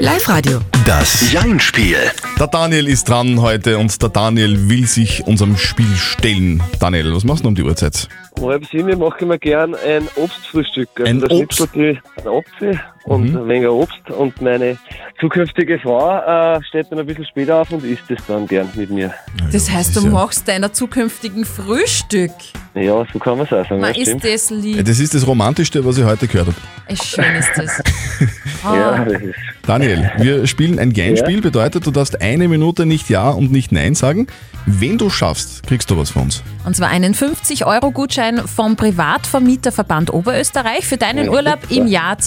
ja. 0.00 0.12
Live-Radio. 0.12 0.61
Das 0.87 1.30
Jein-Spiel. 1.33 1.97
Der 2.38 2.47
Daniel 2.47 2.88
ist 2.88 3.09
dran 3.09 3.40
heute 3.40 3.78
und 3.78 4.00
der 4.02 4.09
Daniel 4.09 4.69
will 4.69 4.87
sich 4.87 5.26
unserem 5.26 5.57
Spiel 5.57 5.95
stellen. 5.97 6.62
Daniel, 6.80 7.14
was 7.14 7.25
machst 7.25 7.45
du 7.45 7.49
um 7.49 7.54
die 7.54 7.62
Uhrzeit? 7.62 8.09
Um 8.38 8.49
halb 8.49 8.64
sieben 8.66 8.99
mache 8.99 9.19
ich 9.21 9.26
mir 9.26 9.38
gern 9.38 9.75
ein 9.75 10.09
Obstfrühstück. 10.16 10.88
Also 10.99 11.04
Ein 11.11 11.21
da 11.21 11.26
Obst? 11.28 11.59
schnitzel 11.59 11.99
ich 12.16 12.25
einen 12.25 12.38
Apfel 12.38 12.80
und 13.04 13.35
ein 13.37 13.49
wenig 13.49 13.69
Obst 13.69 14.11
und 14.11 14.40
meine 14.42 14.76
zukünftige 15.21 15.78
Frau 15.78 16.19
äh, 16.57 16.62
steht 16.64 16.87
dann 16.90 16.99
ein 16.99 17.07
bisschen 17.07 17.26
später 17.26 17.57
auf 17.61 17.71
und 17.73 17.85
isst 17.85 18.11
es 18.11 18.19
dann 18.26 18.47
gern 18.47 18.69
mit 18.75 18.90
mir. 18.90 19.12
Das 19.52 19.71
heißt, 19.71 19.95
du 19.97 20.00
ist 20.00 20.07
ja- 20.07 20.11
machst 20.12 20.49
deiner 20.49 20.73
zukünftigen 20.73 21.45
Frühstück. 21.45 22.33
Ja, 22.75 23.04
so 23.12 23.19
kann 23.19 23.37
man 23.38 23.47
es 23.47 23.52
auch 23.52 23.69
sagen. 23.69 23.80
Ja, 23.80 23.88
ist 23.88 24.25
das 24.25 24.50
Ja, 24.50 24.57
lieb. 24.57 24.85
Das 24.85 25.00
ist 25.00 25.12
das 25.14 25.26
Romantischste, 25.26 25.85
was 25.85 25.99
ich 25.99 26.04
heute 26.04 26.28
gehört 26.28 26.49
habe. 26.49 26.57
Ey, 26.87 26.97
Schön 26.97 27.25
ist 27.37 27.50
das. 27.57 27.83
ja, 28.64 28.90
Ah, 28.92 29.04
das 29.04 29.21
ist 29.23 29.35
Daniel, 29.66 30.11
wir 30.19 30.47
spielen 30.47 30.78
ein 30.78 30.90
Jein-Spiel, 30.92 31.40
bedeutet, 31.40 31.87
du 31.87 31.90
darfst 31.90 32.21
eine 32.21 32.49
Minute 32.49 32.87
nicht 32.87 33.09
Ja 33.09 33.30
und 33.30 33.50
nicht 33.52 33.73
Nein 33.73 33.95
sagen. 33.95 34.26
Wenn 34.66 34.99
du 34.99 35.11
schaffst, 35.11 35.66
kriegst 35.66 35.90
du 35.90 35.97
was 35.97 36.11
von 36.11 36.23
uns. 36.23 36.42
Und 36.64 36.76
zwar 36.76 36.88
einen 36.88 37.14
50-Euro-Gutschein 37.14 38.38
vom 38.47 38.76
Privatvermieterverband 38.76 40.12
Oberösterreich 40.12 40.87
für 40.87 40.97
deinen 40.97 41.28
Urlaub 41.28 41.59
im 41.71 41.87
Jahr 41.87 42.19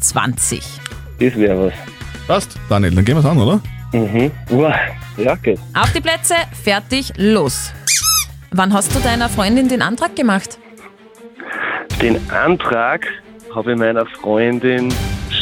2020. 0.00 0.62
das 1.20 1.36
wäre 1.36 1.66
was. 1.66 1.72
Passt? 2.26 2.56
Daniel, 2.68 2.94
dann 2.94 3.04
gehen 3.04 3.16
wir 3.16 3.20
es 3.20 3.26
an, 3.26 3.38
oder? 3.38 3.60
Mhm. 3.92 4.30
Ja, 5.16 5.34
geht. 5.36 5.58
Auf 5.74 5.92
die 5.92 6.00
Plätze, 6.00 6.34
fertig, 6.62 7.12
los. 7.16 7.72
Wann 8.52 8.72
hast 8.72 8.94
du 8.94 9.00
deiner 9.00 9.28
Freundin 9.28 9.68
den 9.68 9.82
Antrag 9.82 10.14
gemacht? 10.16 10.58
Den 12.00 12.18
Antrag 12.30 13.06
habe 13.54 13.72
ich 13.72 13.78
meiner 13.78 14.06
Freundin 14.06 14.92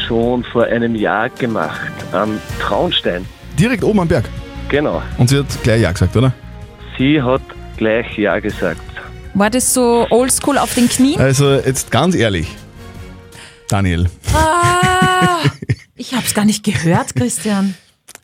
schon 0.07 0.43
vor 0.45 0.65
einem 0.65 0.95
Jahr 0.95 1.29
gemacht. 1.29 1.93
Am 2.13 2.41
Traunstein. 2.61 3.25
Direkt 3.59 3.85
oben 3.85 4.01
am 4.01 4.09
Berg. 4.09 4.25
Genau. 4.69 5.03
Und 5.19 5.29
sie 5.31 5.39
hat 5.39 5.47
gleich 5.63 5.83
Ja 5.83 5.93
gesagt, 5.93 6.17
oder? 6.17 6.33
Sie 6.97 7.21
hat 7.23 7.43
gleich 7.77 8.17
Ja 8.19 8.39
gesagt. 8.41 8.81
War 9.35 9.51
das 9.51 9.73
so 9.73 10.07
oldschool 10.11 10.59
auf 10.59 10.75
den 10.75 10.89
Knien? 10.89 11.21
Also 11.21 11.55
jetzt 11.55 11.91
ganz 11.91 12.15
ehrlich, 12.15 12.57
Daniel, 13.69 14.07
Ah, 14.33 15.41
ich 15.97 16.15
hab's 16.15 16.35
gar 16.35 16.45
nicht 16.45 16.65
gehört, 16.65 17.15
Christian. 17.15 17.75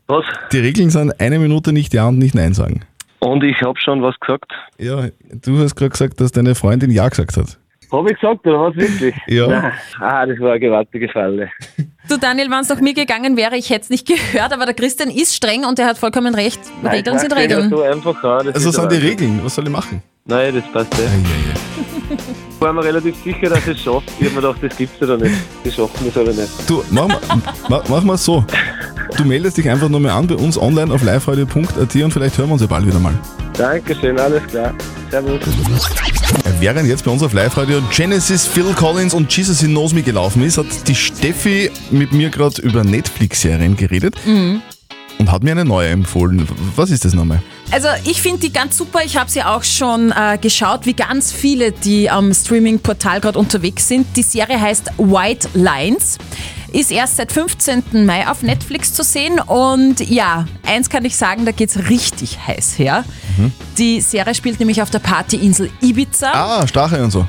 Was? 0.06 0.24
die 0.52 0.58
Regeln 0.58 0.90
sind 0.90 1.18
eine 1.20 1.38
Minute 1.38 1.72
nicht 1.72 1.92
Ja 1.94 2.08
und 2.08 2.18
nicht 2.18 2.34
Nein 2.34 2.54
sagen. 2.54 2.80
Und 3.20 3.42
ich 3.42 3.60
habe 3.62 3.78
schon 3.80 4.02
was 4.02 4.14
gesagt. 4.20 4.52
Ja, 4.78 5.08
du 5.32 5.58
hast 5.58 5.74
gerade 5.76 5.90
gesagt, 5.90 6.20
dass 6.20 6.32
deine 6.32 6.54
Freundin 6.54 6.90
Ja 6.90 7.08
gesagt 7.08 7.36
hat. 7.36 7.58
Habe 7.92 8.10
ich 8.10 8.18
gesagt 8.18 8.46
oder 8.46 8.60
was 8.60 8.76
wirklich? 8.76 9.14
Ja. 9.26 9.46
Nein. 9.46 9.72
Ah, 10.00 10.26
das 10.26 10.38
war 10.40 10.50
eine 10.52 10.60
gewaltige 10.60 11.08
Falle. 11.08 11.50
Du 12.08 12.18
Daniel, 12.18 12.50
wenn 12.50 12.60
es 12.60 12.68
nach 12.68 12.82
mir 12.82 12.92
gegangen 12.92 13.34
wäre, 13.38 13.56
ich 13.56 13.70
hätte 13.70 13.84
es 13.84 13.90
nicht 13.90 14.06
gehört, 14.06 14.52
aber 14.52 14.66
der 14.66 14.74
Christian 14.74 15.08
ist 15.08 15.34
streng 15.34 15.64
und 15.64 15.78
er 15.78 15.86
hat 15.86 15.96
vollkommen 15.96 16.34
recht. 16.34 16.60
Regeln 16.84 17.18
sind 17.18 17.30
Nein, 17.30 17.40
Regeln. 17.40 17.70
So 17.70 17.80
einfach 17.80 18.20
das 18.44 18.54
Also 18.56 18.70
sind 18.72 18.92
die 18.92 18.96
Regeln, 18.96 19.40
was 19.42 19.54
soll 19.54 19.64
ich 19.64 19.70
machen? 19.70 20.02
Nein, 20.26 20.54
das 20.54 20.70
passt 20.70 20.92
ja. 20.98 21.04
Ich 21.04 21.93
war 22.60 22.72
mir 22.72 22.84
relativ 22.84 23.14
sicher, 23.22 23.48
dass 23.50 23.66
es 23.66 23.80
schafft. 23.80 24.08
Ich 24.18 24.26
habe 24.26 24.36
mir 24.36 24.40
gedacht, 24.42 24.58
das 24.62 24.76
gibt's 24.76 24.96
ja 25.00 25.06
doch 25.06 25.18
nicht. 25.18 25.34
Die 25.64 25.70
schaffen 25.70 26.06
das 26.06 26.16
aber 26.16 26.32
nicht. 26.32 26.48
Du, 26.68 26.82
mach 26.90 27.08
mal, 27.08 27.20
ma- 27.68 27.84
mach 27.88 28.02
mal 28.04 28.16
so. 28.16 28.44
Du 29.16 29.24
meldest 29.24 29.56
dich 29.58 29.68
einfach 29.68 29.88
nur 29.88 30.00
mal 30.00 30.10
an 30.12 30.26
bei 30.26 30.34
uns 30.34 30.58
online 30.58 30.92
auf 30.92 31.02
liveradio.at 31.02 31.94
und 31.96 32.10
vielleicht 32.12 32.38
hören 32.38 32.48
wir 32.48 32.52
uns 32.54 32.62
ja 32.62 32.68
bald 32.68 32.86
wieder 32.86 32.98
mal. 32.98 33.14
Dankeschön, 33.56 34.18
alles 34.18 34.44
klar. 34.46 34.74
Servus. 35.10 35.40
Während 36.58 36.88
jetzt 36.88 37.04
bei 37.04 37.10
uns 37.10 37.22
auf 37.22 37.32
Live-Radio 37.32 37.80
Genesis, 37.92 38.46
Phil 38.46 38.72
Collins 38.74 39.14
und 39.14 39.34
Jesus 39.36 39.62
in 39.62 39.70
Knows 39.70 39.92
Me 39.92 40.02
gelaufen 40.02 40.42
ist, 40.42 40.58
hat 40.58 40.66
die 40.88 40.94
Steffi 40.94 41.70
mit 41.90 42.12
mir 42.12 42.30
gerade 42.30 42.60
über 42.62 42.82
Netflix-Serien 42.82 43.76
geredet 43.76 44.16
Mhm. 44.26 44.62
Und 45.18 45.30
hat 45.30 45.42
mir 45.42 45.52
eine 45.52 45.64
neue 45.64 45.88
empfohlen. 45.88 46.46
Was 46.76 46.90
ist 46.90 47.04
das 47.04 47.14
nochmal? 47.14 47.42
Also 47.70 47.88
ich 48.04 48.20
finde 48.22 48.40
die 48.40 48.52
ganz 48.52 48.76
super. 48.76 49.00
Ich 49.04 49.16
habe 49.16 49.30
sie 49.30 49.42
auch 49.42 49.64
schon 49.64 50.12
äh, 50.12 50.38
geschaut, 50.40 50.86
wie 50.86 50.92
ganz 50.94 51.32
viele, 51.32 51.72
die 51.72 52.10
am 52.10 52.32
Streaming-Portal 52.32 53.20
gerade 53.20 53.38
unterwegs 53.38 53.88
sind. 53.88 54.06
Die 54.16 54.22
Serie 54.22 54.60
heißt 54.60 54.92
White 54.98 55.48
Lines. 55.54 56.18
Ist 56.72 56.90
erst 56.90 57.16
seit 57.16 57.32
15. 57.32 58.04
Mai 58.04 58.28
auf 58.28 58.42
Netflix 58.42 58.92
zu 58.92 59.02
sehen. 59.04 59.38
Und 59.38 60.00
ja, 60.08 60.46
eins 60.66 60.90
kann 60.90 61.04
ich 61.04 61.16
sagen, 61.16 61.44
da 61.46 61.52
geht's 61.52 61.88
richtig 61.88 62.38
heiß 62.46 62.78
her. 62.78 63.04
Die 63.78 64.00
Serie 64.00 64.34
spielt 64.34 64.58
nämlich 64.58 64.82
auf 64.82 64.90
der 64.90 64.98
Partyinsel 64.98 65.70
Ibiza. 65.80 66.32
Ah, 66.32 66.66
Strache 66.66 67.02
und 67.02 67.10
so. 67.12 67.26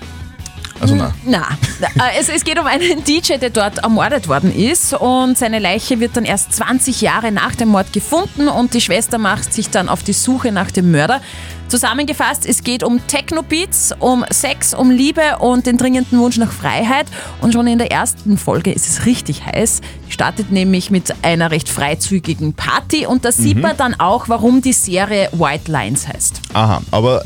Also 0.81 0.93
na. 0.95 1.13
Na, 1.25 1.47
äh, 1.81 2.19
es, 2.19 2.27
es 2.29 2.43
geht 2.43 2.59
um 2.59 2.65
einen 2.67 3.03
DJ, 3.03 3.37
der 3.37 3.49
dort 3.49 3.77
ermordet 3.79 4.27
worden 4.27 4.53
ist 4.55 4.93
und 4.93 5.37
seine 5.37 5.59
Leiche 5.59 5.99
wird 5.99 6.17
dann 6.17 6.25
erst 6.25 6.53
20 6.53 7.01
Jahre 7.01 7.31
nach 7.31 7.55
dem 7.55 7.69
Mord 7.69 7.93
gefunden 7.93 8.47
und 8.49 8.73
die 8.73 8.81
Schwester 8.81 9.17
macht 9.17 9.53
sich 9.53 9.69
dann 9.69 9.87
auf 9.89 10.03
die 10.03 10.13
Suche 10.13 10.51
nach 10.51 10.71
dem 10.71 10.91
Mörder. 10.91 11.21
Zusammengefasst, 11.67 12.45
es 12.45 12.63
geht 12.63 12.83
um 12.83 13.05
Techno-Beats, 13.07 13.95
um 13.99 14.23
Sex, 14.29 14.75
um 14.75 14.91
Liebe 14.91 15.37
und 15.39 15.65
den 15.65 15.77
dringenden 15.77 16.19
Wunsch 16.19 16.37
nach 16.37 16.51
Freiheit. 16.51 17.07
Und 17.41 17.53
schon 17.53 17.65
in 17.65 17.79
der 17.79 17.91
ersten 17.91 18.37
Folge 18.37 18.71
ist 18.71 18.87
es 18.87 19.05
richtig 19.07 19.43
heiß. 19.45 19.81
Die 20.07 20.11
startet 20.11 20.51
nämlich 20.51 20.91
mit 20.91 21.15
einer 21.23 21.49
recht 21.49 21.67
freizügigen 21.67 22.53
Party 22.53 23.07
und 23.07 23.25
da 23.25 23.31
sieht 23.31 23.55
Mhm. 23.55 23.61
man 23.63 23.77
dann 23.77 23.99
auch, 23.99 24.29
warum 24.29 24.61
die 24.61 24.73
Serie 24.73 25.29
White 25.31 25.71
Lines 25.71 26.07
heißt. 26.07 26.39
Aha, 26.53 26.81
aber 26.91 27.25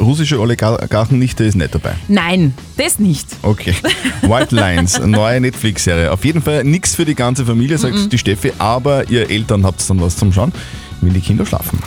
russische 0.00 0.40
Oligarchennichte 0.40 1.44
ist 1.44 1.54
nicht 1.56 1.74
dabei. 1.74 1.94
Nein, 2.08 2.54
das 2.76 2.98
nicht. 2.98 3.26
Okay. 3.42 3.74
White 4.22 4.54
Lines, 4.54 4.98
neue 5.00 5.40
Netflix-Serie. 5.40 6.10
Auf 6.12 6.24
jeden 6.24 6.42
Fall 6.42 6.64
nichts 6.64 6.94
für 6.94 7.04
die 7.04 7.14
ganze 7.14 7.44
Familie, 7.44 7.78
sagt 7.78 7.94
Mhm. 7.94 8.08
die 8.10 8.18
Steffi, 8.18 8.52
aber 8.58 9.08
ihr 9.10 9.30
Eltern 9.30 9.64
habt 9.64 9.88
dann 9.88 10.00
was 10.00 10.16
zum 10.16 10.32
Schauen, 10.32 10.52
wenn 11.00 11.12
die 11.14 11.20
Kinder 11.20 11.44
schlafen. 11.46 11.78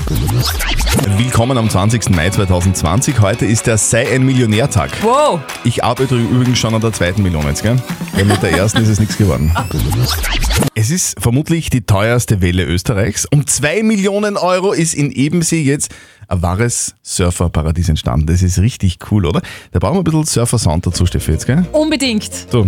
Willkommen 1.17 1.57
am 1.57 1.69
20. 1.69 2.09
Mai 2.11 2.29
2020. 2.29 3.19
Heute 3.19 3.45
ist 3.45 3.67
der 3.67 3.77
Sei 3.77 4.07
ein 4.13 4.23
Millionär-Tag. 4.25 4.91
Wow. 5.03 5.39
Ich 5.63 5.83
arbeite 5.83 6.15
übrigens 6.15 6.57
schon 6.59 6.73
an 6.75 6.81
der 6.81 6.93
zweiten 6.93 7.23
Million 7.23 7.45
jetzt, 7.47 7.63
gell? 7.63 7.75
Weil 8.13 8.25
mit 8.25 8.41
der 8.41 8.51
ersten 8.51 8.81
ist 8.81 8.89
es 8.89 8.99
nichts 8.99 9.17
geworden. 9.17 9.51
Es 10.79 10.91
ist 10.91 11.19
vermutlich 11.19 11.71
die 11.71 11.81
teuerste 11.81 12.39
Welle 12.41 12.63
Österreichs. 12.63 13.25
Um 13.31 13.47
2 13.47 13.81
Millionen 13.81 14.37
Euro 14.37 14.73
ist 14.73 14.93
in 14.93 15.11
Ebensee 15.11 15.61
jetzt 15.63 15.89
ein 16.27 16.41
wahres 16.41 16.93
Surferparadies 17.03 17.89
entstanden. 17.89 18.27
Das 18.27 18.41
ist 18.41 18.59
richtig 18.59 18.99
cool, 19.11 19.25
oder? 19.25 19.41
Da 19.71 19.79
brauchen 19.79 19.95
wir 19.95 20.01
ein 20.01 20.03
bisschen 20.03 20.25
Surfer-Sound 20.25 20.85
dazu, 20.85 21.05
Steffi, 21.05 21.31
jetzt, 21.31 21.45
gell? 21.45 21.65
Unbedingt. 21.71 22.29
So, 22.51 22.67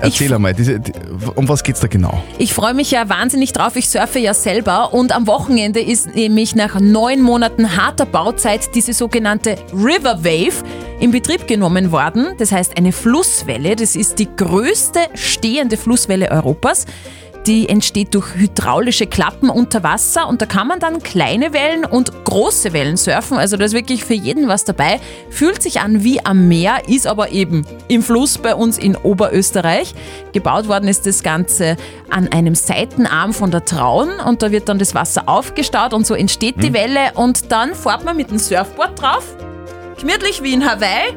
erzähl 0.00 0.32
einmal, 0.32 0.54
diese, 0.54 0.80
die, 0.80 0.92
um 1.34 1.48
was 1.48 1.62
geht's 1.62 1.80
da 1.80 1.86
genau? 1.86 2.22
Ich 2.38 2.54
freue 2.54 2.74
mich 2.74 2.90
ja 2.90 3.08
wahnsinnig 3.08 3.52
drauf. 3.52 3.76
Ich 3.76 3.88
surfe 3.88 4.18
ja 4.18 4.34
selber 4.34 4.94
und 4.94 5.12
am 5.12 5.26
Wochenende 5.26 5.80
ist 5.80 6.14
nämlich 6.14 6.54
nach 6.54 6.80
neun 6.80 7.20
Monaten 7.22 7.76
harter 7.76 8.06
Bauzeit 8.06 8.74
diese 8.74 8.92
sogenannte 8.92 9.56
River 9.72 10.24
Wave 10.24 10.64
in 11.00 11.10
Betrieb 11.10 11.46
genommen 11.46 11.92
worden. 11.92 12.28
Das 12.38 12.52
heißt 12.52 12.76
eine 12.76 12.92
Flusswelle. 12.92 13.76
Das 13.76 13.96
ist 13.96 14.18
die 14.18 14.28
größte 14.34 15.00
stehende 15.14 15.76
Flusswelle 15.76 16.30
Europas. 16.30 16.86
Die 17.48 17.66
entsteht 17.66 18.14
durch 18.14 18.34
hydraulische 18.34 19.06
Klappen 19.06 19.48
unter 19.48 19.82
Wasser 19.82 20.28
und 20.28 20.42
da 20.42 20.44
kann 20.44 20.68
man 20.68 20.80
dann 20.80 21.02
kleine 21.02 21.54
Wellen 21.54 21.86
und 21.86 22.12
große 22.26 22.74
Wellen 22.74 22.98
surfen. 22.98 23.38
Also 23.38 23.56
da 23.56 23.64
ist 23.64 23.72
wirklich 23.72 24.04
für 24.04 24.12
jeden 24.12 24.48
was 24.48 24.66
dabei. 24.66 25.00
Fühlt 25.30 25.62
sich 25.62 25.80
an 25.80 26.04
wie 26.04 26.22
am 26.22 26.46
Meer, 26.48 26.86
ist 26.88 27.06
aber 27.06 27.30
eben 27.30 27.66
im 27.88 28.02
Fluss 28.02 28.36
bei 28.36 28.54
uns 28.54 28.76
in 28.76 28.96
Oberösterreich. 28.96 29.94
Gebaut 30.34 30.68
worden 30.68 30.90
ist 30.90 31.06
das 31.06 31.22
Ganze 31.22 31.78
an 32.10 32.28
einem 32.28 32.54
Seitenarm 32.54 33.32
von 33.32 33.50
der 33.50 33.64
Traun 33.64 34.10
und 34.26 34.42
da 34.42 34.50
wird 34.50 34.68
dann 34.68 34.78
das 34.78 34.94
Wasser 34.94 35.22
aufgestaut 35.24 35.94
und 35.94 36.06
so 36.06 36.12
entsteht 36.12 36.62
die 36.62 36.68
Mhm. 36.68 36.74
Welle 36.74 37.00
und 37.14 37.50
dann 37.50 37.74
fährt 37.74 38.04
man 38.04 38.18
mit 38.18 38.30
dem 38.30 38.38
Surfboard 38.38 39.00
drauf, 39.00 39.24
gemütlich 39.98 40.42
wie 40.42 40.52
in 40.52 40.70
Hawaii 40.70 41.16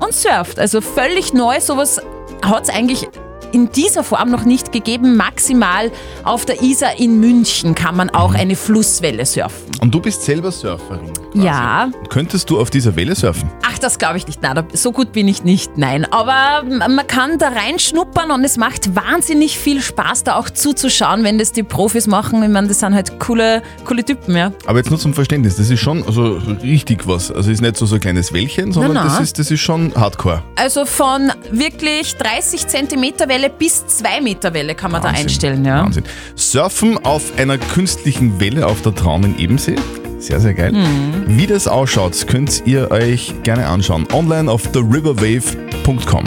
und 0.00 0.12
surft. 0.12 0.58
Also 0.58 0.82
völlig 0.82 1.32
neu, 1.32 1.58
sowas 1.60 1.98
hat 2.42 2.64
es 2.64 2.68
eigentlich 2.68 3.08
in 3.56 3.72
dieser 3.72 4.04
Form 4.04 4.30
noch 4.30 4.44
nicht 4.44 4.70
gegeben. 4.70 5.16
Maximal 5.16 5.90
auf 6.24 6.44
der 6.44 6.62
Isar 6.62 6.98
in 6.98 7.20
München 7.20 7.74
kann 7.74 7.96
man 7.96 8.10
auch 8.10 8.34
eine 8.34 8.54
Flusswelle 8.54 9.24
surfen. 9.24 9.70
Und 9.80 9.94
du 9.94 10.00
bist 10.00 10.22
selber 10.22 10.52
Surferin. 10.52 11.10
Ja. 11.32 11.90
Könntest 12.10 12.50
du 12.50 12.60
auf 12.60 12.68
dieser 12.68 12.94
Welle 12.96 13.14
surfen? 13.14 13.50
Ach, 13.66 13.75
das 13.78 13.98
glaube 13.98 14.16
ich 14.18 14.26
nicht. 14.26 14.42
Nein, 14.42 14.64
so 14.72 14.92
gut 14.92 15.12
bin 15.12 15.28
ich 15.28 15.44
nicht. 15.44 15.76
Nein. 15.76 16.04
Aber 16.10 16.64
man 16.64 17.06
kann 17.06 17.38
da 17.38 17.48
reinschnuppern 17.48 18.30
und 18.30 18.44
es 18.44 18.56
macht 18.56 18.94
wahnsinnig 18.94 19.58
viel 19.58 19.80
Spaß, 19.80 20.24
da 20.24 20.36
auch 20.36 20.50
zuzuschauen, 20.50 21.24
wenn 21.24 21.38
das 21.38 21.52
die 21.52 21.62
Profis 21.62 22.06
machen. 22.06 22.42
Ich 22.42 22.48
meine, 22.48 22.68
das 22.68 22.80
sind 22.80 22.94
halt 22.94 23.18
coole, 23.18 23.62
coole 23.84 24.04
Typen, 24.04 24.36
ja. 24.36 24.52
Aber 24.66 24.78
jetzt 24.78 24.90
nur 24.90 24.98
zum 24.98 25.14
Verständnis, 25.14 25.56
das 25.56 25.70
ist 25.70 25.80
schon 25.80 26.04
also 26.06 26.40
richtig 26.62 27.06
was. 27.06 27.30
Also 27.30 27.50
ist 27.50 27.60
nicht 27.60 27.76
so, 27.76 27.86
so 27.86 27.96
ein 27.96 28.00
kleines 28.00 28.32
Wellchen, 28.32 28.72
sondern 28.72 28.94
Na, 28.94 29.04
na. 29.04 29.10
Das, 29.10 29.20
ist, 29.20 29.38
das 29.38 29.50
ist 29.50 29.60
schon 29.60 29.94
Hardcore. 29.94 30.42
Also 30.56 30.84
von 30.84 31.32
wirklich 31.50 32.16
30 32.16 32.66
Zentimeter 32.66 33.28
Welle 33.28 33.50
bis 33.50 33.86
2 33.86 34.20
Meter 34.20 34.54
Welle 34.54 34.74
kann 34.74 34.92
man 34.92 35.02
da 35.02 35.08
einstellen, 35.08 35.64
ja. 35.64 35.84
Wahnsinn. 35.84 36.04
Surfen 36.34 37.04
auf 37.04 37.38
einer 37.38 37.58
künstlichen 37.58 38.40
Welle 38.40 38.66
auf 38.66 38.82
der 38.82 38.94
Traun 38.94 39.24
in 39.24 39.38
Ebensee. 39.38 39.76
Sehr, 40.18 40.40
sehr 40.40 40.54
geil. 40.54 40.72
Mhm. 40.72 41.24
Wie 41.26 41.46
das 41.46 41.68
ausschaut, 41.68 42.26
könnt 42.26 42.62
ihr 42.66 42.90
euch 42.90 43.34
gerne 43.42 43.66
anschauen. 43.66 44.06
Online 44.12 44.50
auf 44.50 44.70
theriverwave.com. 44.72 46.24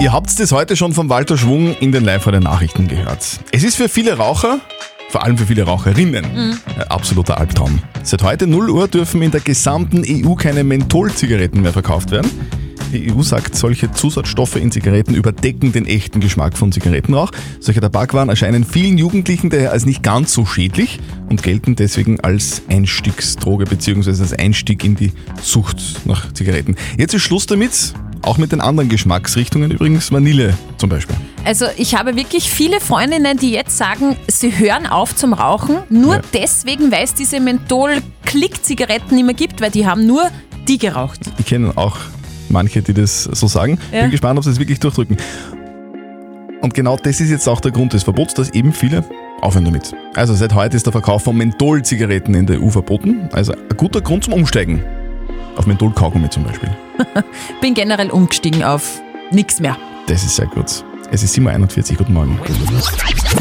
Ihr 0.00 0.12
habt 0.12 0.38
das 0.38 0.52
heute 0.52 0.76
schon 0.76 0.92
von 0.92 1.08
Walter 1.08 1.38
Schwung 1.38 1.74
in 1.80 1.92
den 1.92 2.04
live 2.04 2.24
der 2.24 2.40
Nachrichten 2.40 2.88
gehört. 2.88 3.24
Es 3.52 3.62
ist 3.64 3.76
für 3.76 3.88
viele 3.88 4.16
Raucher, 4.16 4.58
vor 5.10 5.22
allem 5.24 5.38
für 5.38 5.46
viele 5.46 5.62
Raucherinnen, 5.62 6.24
Mhm. 6.34 6.58
ein 6.76 6.82
absoluter 6.88 7.38
Albtraum. 7.38 7.78
Seit 8.02 8.22
heute 8.22 8.46
0 8.46 8.70
Uhr 8.70 8.88
dürfen 8.88 9.22
in 9.22 9.30
der 9.30 9.40
gesamten 9.40 10.02
EU 10.06 10.34
keine 10.34 10.64
Mentholzigaretten 10.64 11.62
mehr 11.62 11.72
verkauft 11.72 12.10
werden. 12.10 12.30
Die 12.92 13.12
EU 13.12 13.22
sagt, 13.22 13.56
solche 13.56 13.90
Zusatzstoffe 13.90 14.56
in 14.56 14.70
Zigaretten 14.70 15.14
überdecken 15.14 15.72
den 15.72 15.86
echten 15.86 16.20
Geschmack 16.20 16.56
von 16.56 16.72
Zigarettenrauch. 16.72 17.30
Solche 17.60 17.80
Tabakwaren 17.80 18.28
erscheinen 18.28 18.64
vielen 18.64 18.96
Jugendlichen 18.98 19.50
daher 19.50 19.72
als 19.72 19.86
nicht 19.86 20.02
ganz 20.02 20.32
so 20.32 20.46
schädlich 20.46 21.00
und 21.28 21.42
gelten 21.42 21.76
deswegen 21.76 22.20
als 22.20 22.62
Einstiegsdroge 22.68 23.64
bzw. 23.64 24.10
als 24.10 24.32
Einstieg 24.32 24.84
in 24.84 24.94
die 24.96 25.12
Sucht 25.42 26.06
nach 26.06 26.32
Zigaretten. 26.32 26.76
Jetzt 26.96 27.14
ist 27.14 27.22
Schluss 27.22 27.46
damit, 27.46 27.92
auch 28.22 28.38
mit 28.38 28.52
den 28.52 28.60
anderen 28.60 28.88
Geschmacksrichtungen, 28.88 29.70
übrigens 29.70 30.10
Vanille 30.12 30.56
zum 30.78 30.88
Beispiel. 30.88 31.16
Also 31.44 31.66
ich 31.76 31.94
habe 31.94 32.16
wirklich 32.16 32.48
viele 32.50 32.80
Freundinnen, 32.80 33.36
die 33.38 33.50
jetzt 33.50 33.76
sagen, 33.76 34.16
sie 34.28 34.56
hören 34.58 34.86
auf 34.86 35.14
zum 35.14 35.32
Rauchen, 35.32 35.78
nur 35.90 36.16
Ja. 36.16 36.22
deswegen, 36.32 36.90
weil 36.90 37.04
es 37.04 37.14
diese 37.14 37.40
Menthol-Klick-Zigaretten 37.40 39.14
nicht 39.14 39.24
mehr 39.24 39.34
gibt, 39.34 39.60
weil 39.60 39.70
die 39.70 39.86
haben 39.86 40.06
nur 40.06 40.28
die 40.66 40.78
geraucht. 40.78 41.20
Ich 41.38 41.46
kenne 41.46 41.72
auch 41.76 41.96
manche, 42.50 42.82
die 42.82 42.94
das 42.94 43.24
so 43.24 43.46
sagen. 43.46 43.78
Ja. 43.92 44.02
Bin 44.02 44.10
gespannt, 44.10 44.38
ob 44.38 44.44
sie 44.44 44.50
es 44.50 44.58
wirklich 44.58 44.80
durchdrücken. 44.80 45.16
Und 46.62 46.74
genau 46.74 46.96
das 46.96 47.20
ist 47.20 47.30
jetzt 47.30 47.48
auch 47.48 47.60
der 47.60 47.72
Grund 47.72 47.92
des 47.92 48.02
Verbots, 48.02 48.34
dass 48.34 48.50
eben 48.50 48.72
viele 48.72 49.04
aufhören 49.40 49.66
damit. 49.66 49.94
Also 50.14 50.34
seit 50.34 50.54
heute 50.54 50.76
ist 50.76 50.86
der 50.86 50.92
Verkauf 50.92 51.22
von 51.22 51.36
Menthol-Zigaretten 51.36 52.34
in 52.34 52.46
der 52.46 52.62
EU 52.62 52.70
verboten. 52.70 53.28
Also 53.32 53.52
ein 53.52 53.76
guter 53.76 54.00
Grund 54.00 54.24
zum 54.24 54.32
Umsteigen. 54.32 54.82
Auf 55.56 55.66
Menthol-Kaugummi 55.66 56.28
zum 56.30 56.44
Beispiel. 56.44 56.70
Bin 57.60 57.74
generell 57.74 58.10
umgestiegen 58.10 58.62
auf 58.64 59.00
nichts 59.30 59.60
mehr. 59.60 59.76
Das 60.06 60.24
ist 60.24 60.36
sehr 60.36 60.46
gut. 60.46 60.84
Es 61.12 61.22
ist 61.22 61.36
7.41 61.36 61.92
Uhr, 61.92 61.96
guten 61.98 62.12
Morgen. 62.14 62.38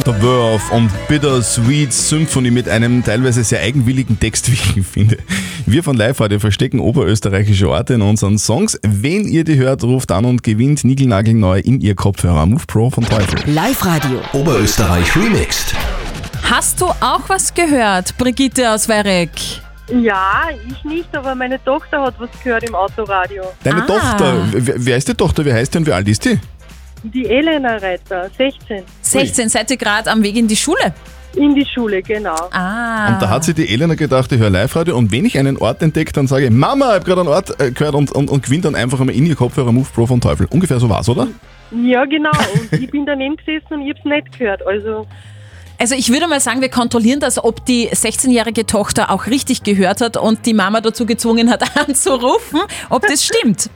Der 0.05 0.21
Wurf 0.21 0.71
und 0.71 0.89
Bittersweet 1.07 1.91
Symphony 1.91 2.51
mit 2.51 2.69
einem 2.69 3.03
teilweise 3.03 3.43
sehr 3.43 3.61
eigenwilligen 3.61 4.19
Text, 4.19 4.49
wie 4.75 4.79
ich 4.79 4.85
finde. 4.87 5.17
Wir 5.65 5.83
von 5.83 5.97
Live 5.97 6.19
Radio 6.21 6.39
verstecken 6.39 6.79
oberösterreichische 6.79 7.69
Orte 7.69 7.95
in 7.95 8.01
unseren 8.01 8.37
Songs. 8.37 8.79
Wenn 8.83 9.25
ihr 9.27 9.43
die 9.43 9.55
hört, 9.57 9.83
ruft 9.83 10.11
an 10.11 10.25
und 10.25 10.43
gewinnt 10.43 10.83
Nigelnagelneu 10.83 11.59
in 11.59 11.81
ihr 11.81 11.95
Kopfhörer. 11.95 12.45
Move 12.45 12.63
Pro 12.67 12.89
von 12.91 13.03
Teufel. 13.03 13.39
Live 13.51 13.83
Radio. 13.85 14.19
Oberösterreich 14.33 15.15
Remixed. 15.15 15.73
Hast 16.43 16.79
du 16.79 16.85
auch 16.85 17.27
was 17.27 17.53
gehört, 17.53 18.15
Brigitte 18.17 18.71
aus 18.71 18.87
Weirek? 18.87 19.31
Ja, 20.01 20.43
ich 20.67 20.83
nicht, 20.83 21.15
aber 21.15 21.35
meine 21.35 21.63
Tochter 21.63 22.01
hat 22.01 22.15
was 22.19 22.29
gehört 22.43 22.63
im 22.63 22.73
Autoradio. 22.73 23.43
Deine 23.63 23.83
Ah. 23.83 23.85
Tochter, 23.85 24.33
wer, 24.51 24.75
wer 24.77 24.97
ist 24.97 25.07
die 25.07 25.13
Tochter? 25.13 25.45
Wie 25.45 25.53
heißt 25.53 25.73
die 25.73 25.77
und 25.79 25.87
wie 25.87 25.91
alt 25.91 26.07
ist 26.07 26.25
die? 26.25 26.39
Die 27.13 27.25
Elena 27.25 27.77
Reiter, 27.77 28.29
16. 28.37 28.83
16, 29.01 29.49
seid 29.49 29.69
ihr 29.71 29.77
gerade 29.77 30.09
am 30.11 30.23
Weg 30.23 30.35
in 30.35 30.47
die 30.47 30.55
Schule? 30.55 30.93
In 31.35 31.53
die 31.53 31.65
Schule, 31.65 32.01
genau. 32.01 32.49
Ah. 32.51 33.09
Und 33.13 33.21
da 33.21 33.29
hat 33.29 33.43
sich 33.43 33.55
die 33.55 33.67
Elena 33.67 33.95
gedacht, 33.95 34.31
ich 34.31 34.39
höre 34.39 34.49
Live-Radio 34.49 34.97
und 34.97 35.11
wenn 35.11 35.25
ich 35.25 35.37
einen 35.37 35.57
Ort 35.57 35.81
entdecke, 35.81 36.13
dann 36.13 36.27
sage 36.27 36.45
ich, 36.45 36.51
Mama, 36.51 36.87
ich 36.87 36.93
habe 36.95 37.05
gerade 37.05 37.21
einen 37.21 37.29
Ort 37.29 37.59
äh, 37.59 37.71
gehört 37.71 37.93
und, 37.95 38.11
und, 38.11 38.29
und 38.29 38.43
gewinne 38.43 38.63
dann 38.63 38.75
einfach 38.75 38.99
einmal 38.99 39.15
in 39.15 39.25
ihr 39.25 39.35
Kopfhörer 39.35 39.71
Move 39.71 39.87
Pro 39.93 40.07
von 40.07 40.21
Teufel. 40.21 40.47
Ungefähr 40.49 40.79
so 40.79 40.89
war's, 40.89 41.09
oder? 41.09 41.27
Ja, 41.71 42.05
genau. 42.05 42.31
Und 42.53 42.79
ich 42.79 42.89
bin 42.89 43.05
daneben 43.05 43.35
gesessen 43.35 43.73
und 43.73 43.81
ich 43.81 43.93
hab's 43.95 44.05
nicht 44.05 44.39
gehört. 44.39 44.65
Also, 44.65 45.05
Also 45.77 45.95
ich 45.95 46.09
würde 46.09 46.27
mal 46.27 46.39
sagen, 46.39 46.61
wir 46.61 46.69
kontrollieren 46.69 47.19
das, 47.19 47.43
ob 47.43 47.65
die 47.65 47.89
16-jährige 47.89 48.65
Tochter 48.65 49.11
auch 49.11 49.27
richtig 49.27 49.63
gehört 49.63 49.99
hat 49.99 50.15
und 50.15 50.45
die 50.45 50.53
Mama 50.53 50.79
dazu 50.79 51.05
gezwungen 51.05 51.49
hat 51.51 51.63
anzurufen, 51.87 52.61
ob 52.89 53.05
das 53.07 53.25
stimmt. 53.25 53.69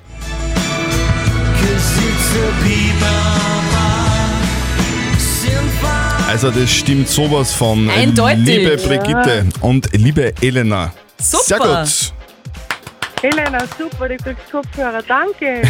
Also 6.29 6.51
das 6.51 6.69
stimmt 6.69 7.09
sowas 7.09 7.53
von. 7.53 7.89
Eindeutig. 7.89 8.45
Liebe 8.45 8.77
Brigitte 8.77 9.47
und 9.61 9.89
liebe 9.93 10.33
Elena. 10.41 10.93
Super. 11.17 11.43
Sehr 11.43 11.57
gut. 11.59 13.33
Elena, 13.33 13.59
super, 13.77 14.07
du 14.07 14.15
kriegst 14.15 14.51
Kopfhörer. 14.51 15.01
Danke. 15.05 15.63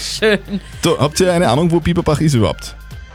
Schön. 0.00 0.40
Du, 0.82 0.98
habt 0.98 1.20
ihr 1.20 1.32
eine 1.32 1.48
Ahnung, 1.48 1.70
wo 1.70 1.78
Bieberbach 1.78 2.20
ist 2.20 2.34
überhaupt? 2.34 2.74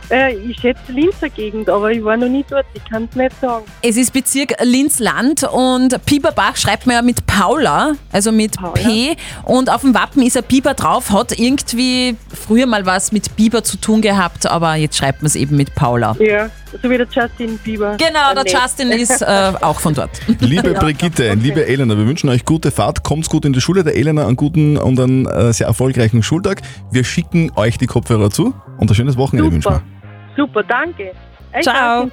Äh, 0.10 0.36
ich 0.36 0.60
schätze 0.60 0.92
Linzer 0.92 1.30
Gegend, 1.30 1.70
aber 1.70 1.92
ich 1.92 2.04
war 2.04 2.18
noch 2.18 2.28
nie 2.28 2.46
dort. 2.50 2.66
Ich 2.74 2.84
kann 2.86 3.08
es 3.10 3.16
nicht 3.16 3.40
sagen. 3.40 3.66
Es 3.82 3.98
ist 3.98 4.14
Bezirk 4.14 4.54
Linz-Land 4.62 5.44
und 5.44 6.04
Pieperbach 6.06 6.56
schreibt 6.56 6.86
man 6.86 6.96
ja 6.96 7.02
mit 7.02 7.26
Paula, 7.26 7.94
also 8.12 8.32
mit 8.32 8.56
P. 8.74 9.16
Und 9.44 9.70
auf 9.70 9.82
dem 9.82 9.94
Wappen 9.94 10.24
ist 10.24 10.38
ein 10.38 10.44
Biber 10.44 10.74
drauf, 10.74 11.12
hat 11.12 11.38
irgendwie 11.38 12.16
früher 12.34 12.66
mal 12.66 12.86
was 12.86 13.12
mit 13.12 13.36
Biber 13.36 13.64
zu 13.64 13.78
tun 13.78 14.02
gehabt, 14.02 14.46
aber 14.46 14.76
jetzt 14.76 14.98
schreibt 14.98 15.22
man 15.22 15.28
es 15.28 15.36
eben 15.36 15.56
mit 15.56 15.74
Paula. 15.76 16.16
Ja, 16.20 16.50
so 16.82 16.90
wie 16.90 16.98
der 16.98 17.08
Justin 17.10 17.58
Bieber. 17.60 17.98
Genau, 17.98 18.34
der 18.34 18.44
Nett. 18.44 18.54
Justin 18.54 18.92
ist 18.92 19.22
äh, 19.22 19.54
auch 19.62 19.80
von 19.80 19.94
dort. 19.94 20.12
Liebe 20.40 20.74
Brigitte, 20.74 21.34
liebe 21.34 21.66
Elena, 21.66 21.98
wir 21.98 22.06
wünschen 22.06 22.30
euch 22.30 22.46
gute 22.46 22.72
Fahrt, 22.72 23.04
kommt 23.04 23.30
gut 23.30 23.46
in 23.46 23.54
die 23.54 23.62
Schule, 23.62 23.84
der 23.84 23.96
Elena 23.96 24.28
einen 24.28 24.36
guten 24.36 24.78
und 24.78 25.00
einen 25.00 25.26
äh, 25.26 25.54
sehr 25.54 25.68
erfolgreichen 25.68 26.24
Schultag. 26.24 26.62
Wir 26.92 27.04
schicken 27.04 27.52
euch 27.56 27.78
die 27.78 27.88
Kopfhörer 27.88 28.30
zu 28.30 28.54
und 28.78 28.90
ein 28.90 28.96
schönes 28.96 29.18
Wochenende 29.18 29.52
wünschen 29.52 29.72
wir. 29.72 29.93
Super, 30.36 30.64
danke. 30.64 31.12
Euch 31.54 31.64
Ciao. 31.64 32.10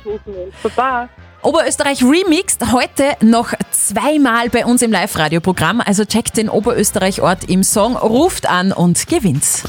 Baba. 0.63 1.09
Oberösterreich 1.43 2.03
Remixed, 2.03 2.71
heute 2.71 3.05
noch 3.23 3.55
zweimal 3.71 4.51
bei 4.51 4.67
uns 4.67 4.83
im 4.83 4.93
Live-Radio-Programm. 4.93 5.81
Also 5.81 6.05
checkt 6.05 6.37
den 6.37 6.51
Oberösterreich-Ort 6.51 7.49
im 7.49 7.63
Song, 7.63 7.97
ruft 7.97 8.47
an 8.47 8.73
und 8.73 9.07
gewinnt. 9.07 9.63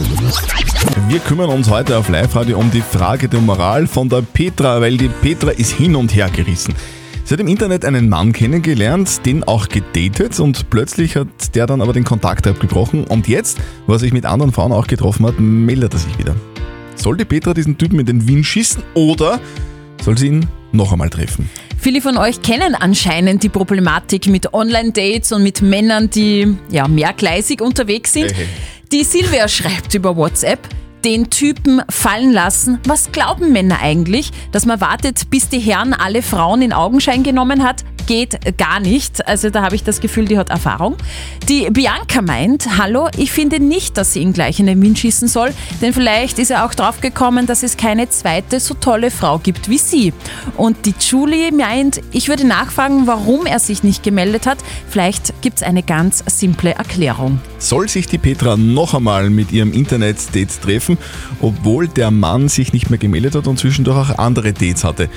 Wir 1.08 1.20
kümmern 1.20 1.50
uns 1.50 1.70
heute 1.70 1.98
auf 1.98 2.10
Live-Radio 2.10 2.58
um 2.58 2.72
die 2.72 2.82
Frage 2.82 3.30
der 3.30 3.40
Moral 3.40 3.88
von 3.88 4.10
der 4.10 4.22
Petra, 4.22 4.82
weil 4.82 4.98
die 4.98 5.08
Petra 5.08 5.52
ist 5.52 5.72
hin 5.72 5.96
und 5.96 6.14
her 6.14 6.30
gerissen. 6.30 6.76
Sie 7.24 7.36
hat 7.36 7.40
im 7.40 7.48
Internet 7.48 7.86
einen 7.86 8.10
Mann 8.10 8.34
kennengelernt, 8.34 9.26
den 9.26 9.46
auch 9.46 9.70
gedatet 9.70 10.38
und 10.42 10.70
plötzlich 10.70 11.16
hat 11.16 11.56
der 11.56 11.68
dann 11.68 11.82
aber 11.82 11.94
den 11.94 12.04
Kontakt 12.04 12.48
abgebrochen 12.48 13.06
und 13.06 13.30
jetzt, 13.30 13.60
wo 13.88 13.94
er 13.94 14.00
sich 14.00 14.12
mit 14.12 14.26
anderen 14.26 14.52
Frauen 14.52 14.74
auch 14.74 14.88
getroffen 14.88 15.26
hat, 15.26 15.40
meldet 15.40 15.94
er 15.94 16.00
sich 16.00 16.18
wieder. 16.18 16.36
Soll 16.96 17.18
die 17.18 17.26
Petra 17.26 17.54
diesen 17.54 17.78
Typen 17.78 18.00
in 18.00 18.06
den 18.06 18.28
Wind 18.28 18.46
schießen 18.46 18.84
oder 18.94 19.40
soll 20.04 20.18
sie 20.18 20.28
ihn 20.28 20.48
noch 20.72 20.92
einmal 20.92 21.10
treffen? 21.10 21.50
Viele 21.78 22.02
von 22.02 22.18
euch 22.18 22.42
kennen 22.42 22.76
anscheinend 22.76 23.42
die 23.42 23.50
Problematik 23.50 24.28
mit 24.28 24.54
Online-Dates 24.54 25.32
und 25.32 25.42
mit 25.42 25.62
Männern, 25.62 26.10
die 26.12 26.56
ja 26.70 26.88
mehrgleisig 26.88 27.62
unterwegs 27.62 28.14
sind. 28.14 28.36
Hey. 28.36 28.46
Die 28.92 29.04
Silvia 29.04 29.48
schreibt 29.48 29.94
über 29.96 30.16
WhatsApp, 30.16 30.60
den 31.04 31.30
Typen 31.30 31.82
fallen 31.90 32.32
lassen. 32.32 32.80
Was 32.86 33.12
glauben 33.12 33.52
Männer 33.52 33.80
eigentlich? 33.82 34.32
Dass 34.52 34.66
man 34.66 34.80
wartet, 34.82 35.30
bis 35.32 35.50
die 35.50 35.60
Herren 35.60 35.94
alle 35.94 36.22
Frauen 36.22 36.62
in 36.62 36.74
Augenschein 36.74 37.24
genommen 37.24 37.64
hat? 37.64 37.84
Geht 38.08 38.58
gar 38.58 38.80
nicht. 38.80 39.28
Also 39.28 39.50
da 39.50 39.64
habe 39.64 39.76
ich 39.76 39.84
das 39.84 40.02
Gefühl, 40.02 40.26
die 40.26 40.38
hat 40.38 40.50
Erfahrung. 40.50 40.96
Die 41.48 41.70
Bianca 41.70 42.22
meint, 42.22 42.78
hallo, 42.78 43.08
ich 43.18 43.32
finde 43.32 43.60
nicht, 43.60 43.98
dass 43.98 44.14
sie 44.14 44.20
ihn 44.20 44.34
gleich 44.34 44.60
in 44.60 44.66
den 44.66 44.82
Wind 44.82 45.00
schießen 45.00 45.28
soll, 45.28 45.54
denn 45.82 45.94
vielleicht 45.94 46.40
ist 46.40 46.52
er 46.52 46.66
auch 46.66 46.74
drauf 46.74 47.02
gekommen, 47.02 47.46
dass 47.46 47.64
es 47.64 47.78
keine 47.78 48.10
zweite 48.10 48.60
so 48.60 48.74
tolle 48.74 49.12
Frau 49.12 49.40
gibt 49.40 49.70
wie 49.70 49.78
sie. 49.78 50.14
Und 50.58 50.86
die 50.86 50.94
Julie 51.00 51.52
meint, 51.52 52.02
ich 52.12 52.28
würde 52.28 52.46
nachfragen, 52.46 53.08
warum 53.08 53.46
er 53.46 53.60
sich 53.60 53.84
nicht 53.84 54.04
gemeldet 54.04 54.46
hat. 54.46 54.58
Vielleicht 54.90 55.42
gibt 55.42 55.58
es 55.58 55.64
eine 55.64 55.84
ganz 55.84 56.24
simple 56.28 56.72
Erklärung. 56.72 57.40
Soll 57.58 57.88
sich 57.88 58.08
die 58.08 58.18
Petra 58.18 58.58
noch 58.58 58.94
einmal 58.94 59.30
mit 59.30 59.52
ihrem 59.52 59.74
Internet-Date 59.74 60.62
treffen, 60.62 60.98
obwohl 61.42 61.88
der 61.88 62.12
Mann 62.12 62.50
sich 62.50 62.74
nicht 62.74 62.90
mehr 62.90 63.00
gemeldet 63.00 63.36
hat 63.36 63.48
und 63.48 63.60
zwischendurch 63.60 64.12
auch 64.12 64.18
andere 64.18 64.54
Dates 64.54 64.84
hatte? 64.84 65.10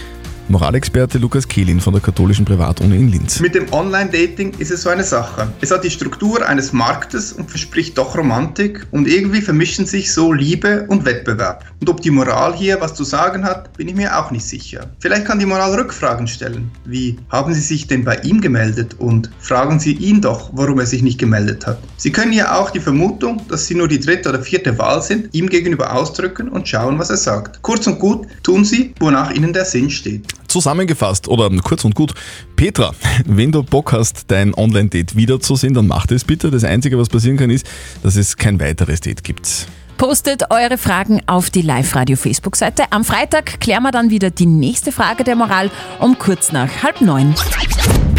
Moralexperte 0.49 1.17
Lukas 1.17 1.49
Kehlin 1.49 1.81
von 1.81 1.95
der 1.95 2.03
katholischen 2.03 2.45
Privatuni 2.45 2.97
in 2.97 3.09
Linz. 3.09 3.41
Mit 3.41 3.55
dem 3.55 3.73
Online-Dating 3.73 4.53
ist 4.59 4.71
es 4.71 4.83
so 4.83 4.91
eine 4.91 5.03
Sache. 5.03 5.49
Es 5.63 5.71
hat 5.71 5.85
die 5.85 5.91
Struktur 5.91 6.47
eines 6.47 6.75
Marktes 6.75 7.33
und 7.33 7.49
verspricht 7.51 7.97
doch 7.97 8.15
Romantik 8.15 8.87
und 8.91 9.09
irgendwie 9.09 9.41
vermischen 9.41 9.87
sich 9.87 10.13
so 10.13 10.35
Liebe 10.35 10.85
und 10.89 11.07
Wettbewerb. 11.07 11.65
Und 11.81 11.89
ob 11.89 12.03
die 12.03 12.11
Moral 12.11 12.55
hier 12.55 12.79
was 12.83 12.95
zu 12.95 13.05
sagen 13.05 13.45
hat, 13.45 13.75
bin 13.79 13.89
ich 13.89 13.95
mir 13.95 14.19
auch 14.19 14.31
nicht 14.31 14.45
sicher. 14.45 14.91
Vielleicht 14.99 15.25
kann 15.25 15.39
die 15.39 15.47
Moral 15.47 15.75
Rückfragen 15.75 16.29
stellen, 16.29 16.71
wie 16.85 17.17
haben 17.31 17.55
Sie 17.55 17.61
sich 17.61 17.87
denn 17.87 18.05
bei 18.05 18.17
ihm 18.17 18.43
gemeldet 18.43 18.97
und 18.99 19.31
fragen 19.39 19.81
Sie 19.81 19.95
ihn 19.95 20.21
doch, 20.21 20.51
warum 20.53 20.79
er 20.79 20.87
sich 20.87 21.03
nicht 21.03 21.19
gemeldet 21.19 21.67
hat. 21.67 21.79
Sie 21.97 22.11
können 22.11 22.33
ja 22.33 22.59
auch 22.59 22.71
die 22.71 22.81
Vermutung, 22.81 23.41
dass 23.49 23.67
Sie 23.67 23.75
nur 23.75 23.89
die 23.89 24.01
dritte 24.01 24.29
oder 24.29 24.43
vierte 24.43 24.77
Wahl 24.79 25.01
sind, 25.03 25.33
ihm 25.33 25.49
gegenüber 25.49 25.95
ausdrücken 25.95 26.49
und 26.49 26.69
schauen, 26.69 26.99
was 26.99 27.11
er 27.11 27.17
sagt. 27.17 27.63
Kurz 27.63 27.87
und 27.87 27.99
gut 27.99 28.27
tun 28.43 28.65
Sie, 28.65 28.93
wonach 29.01 29.31
Ihnen 29.31 29.53
der 29.53 29.65
Sinn 29.65 29.91
steht. 29.91 30.27
Zusammengefasst 30.49 31.29
oder 31.29 31.51
kurz 31.63 31.85
und 31.85 31.95
gut, 31.95 32.15
Petra, 32.57 32.93
wenn 33.27 33.53
du 33.53 33.63
Bock 33.63 33.93
hast, 33.93 34.25
dein 34.29 34.55
Online-Date 34.55 35.17
wiederzusehen, 35.17 35.75
dann 35.75 35.87
mach 35.87 36.07
das 36.07 36.25
bitte. 36.25 36.51
Das 36.51 36.65
Einzige, 36.65 36.99
was 36.99 37.09
passieren 37.09 37.37
kann, 37.37 37.51
ist, 37.51 37.67
dass 38.03 38.17
es 38.17 38.37
kein 38.37 38.61
weiteres 38.61 39.01
Date 39.01 39.23
gibt. 39.23 39.67
Postet 39.97 40.51
eure 40.51 40.77
Fragen 40.77 41.23
auf 41.27 41.51
die 41.51 41.63
Live-Radio-Facebook-Seite. 41.63 42.85
Am 42.91 43.05
Freitag 43.05 43.61
klären 43.61 43.85
wir 43.85 43.93
dann 43.93 44.11
wieder 44.11 44.31
die 44.31 44.47
nächste 44.47 44.91
Frage 44.91 45.23
der 45.23 45.37
Moral 45.37 45.71
um 46.01 46.19
kurz 46.19 46.51
nach 46.51 46.83
halb 46.83 47.01
neun. 47.01 47.35